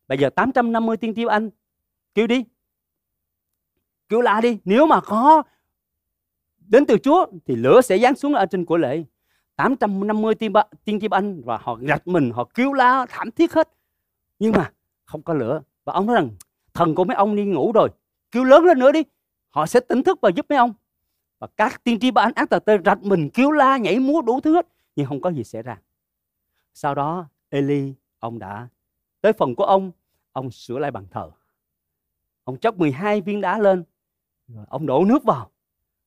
[0.08, 1.50] Bây giờ 850 tiên tiêu anh
[2.14, 2.46] kêu đi.
[4.10, 4.60] Kêu la đi.
[4.66, 5.44] Nếu mà có
[6.68, 9.04] đến từ Chúa thì lửa sẽ giáng xuống ở trên của lễ.
[9.56, 13.54] 850 tiên, ba, tiên kim anh và họ gạch mình, họ kêu la thảm thiết
[13.54, 13.70] hết.
[14.40, 14.72] Nhưng mà
[15.06, 15.62] không có lửa.
[15.86, 16.30] Và ông nói rằng
[16.74, 17.90] thần của mấy ông đi ngủ rồi.
[18.32, 19.04] Kêu lớn lên nữa đi.
[19.50, 20.74] Họ sẽ tỉnh thức và giúp mấy ông.
[21.40, 24.22] Và các tiên tri ba anh ác tà tê rạch mình kêu la nhảy múa
[24.22, 24.68] đủ thứ hết.
[24.96, 25.78] Nhưng không có gì xảy ra.
[26.74, 28.68] Sau đó Eli ông đã
[29.22, 29.92] tới phần của ông
[30.32, 31.32] ông sửa lại bàn thờ
[32.44, 33.84] ông chốc 12 viên đá lên
[34.68, 35.52] ông đổ nước vào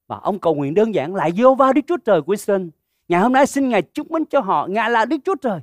[0.06, 2.68] và ông cầu nguyện đơn giản lại vô va Đức Chúa Trời của Israel
[3.08, 5.60] ngày hôm nay xin Ngài chúc mến cho họ Ngài là Đức Chúa Trời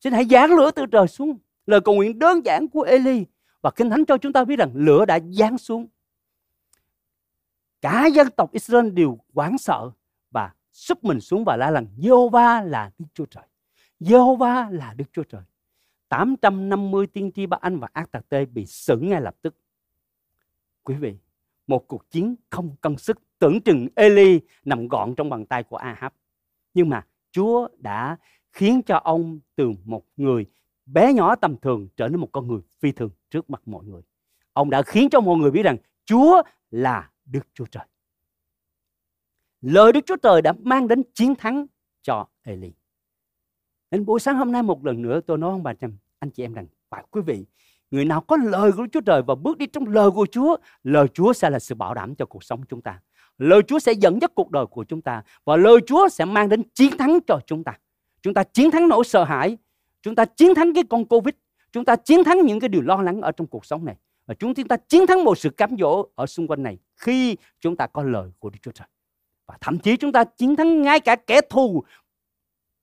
[0.00, 3.26] xin hãy giáng lửa từ trời xuống lời cầu nguyện đơn giản của Eli
[3.60, 5.86] và kinh thánh cho chúng ta biết rằng lửa đã giáng xuống
[7.80, 9.90] cả dân tộc Israel đều hoảng sợ
[10.30, 13.44] và súp mình xuống và la rằng Jehovah là Đức Chúa Trời.
[14.00, 15.42] Jehovah là Đức Chúa Trời.
[16.08, 19.54] 850 tiên tri Ba Anh và Ác Tạc Tê bị xử ngay lập tức.
[20.82, 21.16] Quý vị,
[21.66, 25.76] một cuộc chiến không cân sức tưởng chừng Eli nằm gọn trong bàn tay của
[25.76, 26.12] Ahab.
[26.74, 28.16] Nhưng mà Chúa đã
[28.52, 30.46] khiến cho ông từ một người
[30.86, 34.02] bé nhỏ tầm thường trở nên một con người phi thường trước mặt mọi người.
[34.52, 37.84] Ông đã khiến cho mọi người biết rằng Chúa là Đức Chúa Trời.
[39.60, 41.66] Lời Đức Chúa Trời đã mang đến chiến thắng
[42.02, 42.72] cho Eli.
[43.90, 46.44] Nên buổi sáng hôm nay một lần nữa, tôi nói ông bà chăm anh chị
[46.44, 47.44] em rằng phải quý vị
[47.92, 51.06] người nào có lời của Chúa Trời và bước đi trong lời của Chúa, lời
[51.14, 53.00] Chúa sẽ là sự bảo đảm cho cuộc sống chúng ta.
[53.38, 56.48] Lời Chúa sẽ dẫn dắt cuộc đời của chúng ta và lời Chúa sẽ mang
[56.48, 57.72] đến chiến thắng cho chúng ta.
[58.22, 59.56] Chúng ta chiến thắng nỗi sợ hãi,
[60.02, 61.34] chúng ta chiến thắng cái con Covid,
[61.72, 64.34] chúng ta chiến thắng những cái điều lo lắng ở trong cuộc sống này và
[64.34, 67.86] chúng ta chiến thắng một sự cám dỗ ở xung quanh này khi chúng ta
[67.86, 68.88] có lời của Đức Chúa Trời.
[69.46, 71.84] Và thậm chí chúng ta chiến thắng ngay cả kẻ thù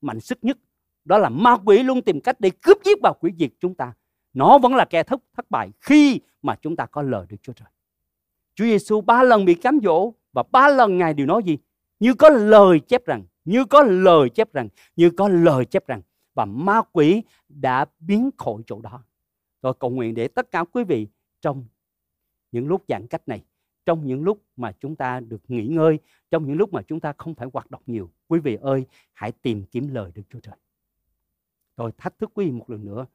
[0.01, 0.57] mạnh sức nhất
[1.05, 3.93] đó là ma quỷ luôn tìm cách để cướp giết và hủy diệt chúng ta
[4.39, 7.53] nó vẫn là kẻ thất thất bại khi mà chúng ta có lời Đức Chúa
[7.53, 7.67] Trời.
[8.55, 11.57] Chúa Giêsu ba lần bị cám dỗ và ba lần ngài đều nói gì?
[11.99, 16.01] Như có lời chép rằng, như có lời chép rằng, như có lời chép rằng.
[16.33, 19.03] Và ma quỷ đã biến khỏi chỗ đó.
[19.61, 21.07] Tôi cầu nguyện để tất cả quý vị
[21.41, 21.65] trong
[22.51, 23.43] những lúc giãn cách này,
[23.85, 25.99] trong những lúc mà chúng ta được nghỉ ngơi,
[26.31, 29.31] trong những lúc mà chúng ta không phải hoạt động nhiều, quý vị ơi, hãy
[29.31, 30.55] tìm kiếm lời Đức Chúa Trời.
[31.75, 33.05] Tôi thách thức quý vị một lần nữa.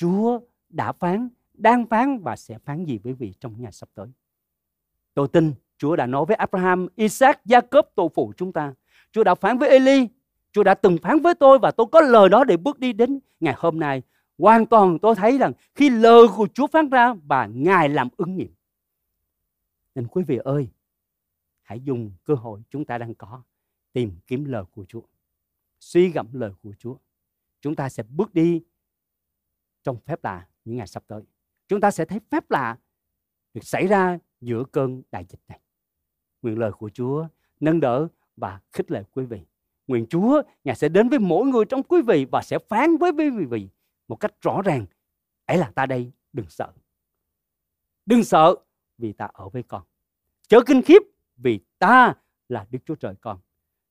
[0.00, 4.06] Chúa đã phán, đang phán và sẽ phán gì với vị trong ngày sắp tới.
[5.14, 8.74] Tôi tin Chúa đã nói với Abraham, Isaac, Jacob tổ phụ chúng ta.
[9.12, 10.08] Chúa đã phán với Eli.
[10.52, 13.18] Chúa đã từng phán với tôi và tôi có lời đó để bước đi đến
[13.40, 14.02] ngày hôm nay.
[14.38, 18.36] Hoàn toàn tôi thấy rằng khi lời của Chúa phán ra và Ngài làm ứng
[18.36, 18.54] nghiệm.
[19.94, 20.68] Nên quý vị ơi,
[21.62, 23.42] hãy dùng cơ hội chúng ta đang có
[23.92, 25.02] tìm kiếm lời của Chúa.
[25.80, 26.96] Suy gẫm lời của Chúa
[27.60, 28.62] chúng ta sẽ bước đi
[29.82, 31.22] trong phép lạ những ngày sắp tới.
[31.68, 32.78] Chúng ta sẽ thấy phép lạ
[33.54, 35.60] được xảy ra giữa cơn đại dịch này.
[36.42, 37.26] Nguyện lời của Chúa
[37.60, 39.40] nâng đỡ và khích lệ quý vị.
[39.86, 43.12] Nguyện Chúa Ngài sẽ đến với mỗi người trong quý vị và sẽ phán với
[43.12, 43.68] quý vị
[44.08, 44.86] một cách rõ ràng.
[45.46, 46.72] Ấy là ta đây, đừng sợ.
[48.06, 48.54] Đừng sợ
[48.98, 49.82] vì ta ở với con.
[50.48, 51.02] Chớ kinh khiếp
[51.36, 52.14] vì ta
[52.48, 53.38] là Đức Chúa Trời con.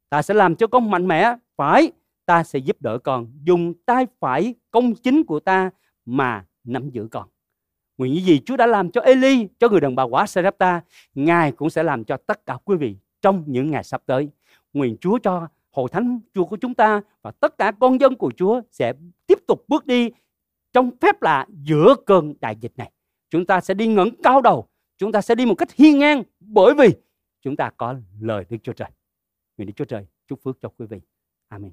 [0.09, 1.91] Ta sẽ làm cho con mạnh mẽ, phải
[2.29, 5.69] ta sẽ giúp đỡ con dùng tay phải công chính của ta
[6.05, 7.27] mà nắm giữ con.
[7.97, 10.81] Nguyện những gì Chúa đã làm cho Eli, cho người đàn bà quả Sarepta,
[11.15, 14.29] Ngài cũng sẽ làm cho tất cả quý vị trong những ngày sắp tới.
[14.73, 18.31] Nguyện Chúa cho hội thánh Chúa của chúng ta và tất cả con dân của
[18.37, 18.93] Chúa sẽ
[19.27, 20.11] tiếp tục bước đi
[20.73, 22.91] trong phép lạ giữa cơn đại dịch này.
[23.29, 24.67] Chúng ta sẽ đi ngẩng cao đầu,
[24.97, 26.89] chúng ta sẽ đi một cách hiên ngang bởi vì
[27.41, 28.89] chúng ta có lời Đức Chúa Trời.
[29.57, 30.99] Nguyện Đức Chúa Trời chúc phước cho quý vị.
[31.47, 31.71] Amen.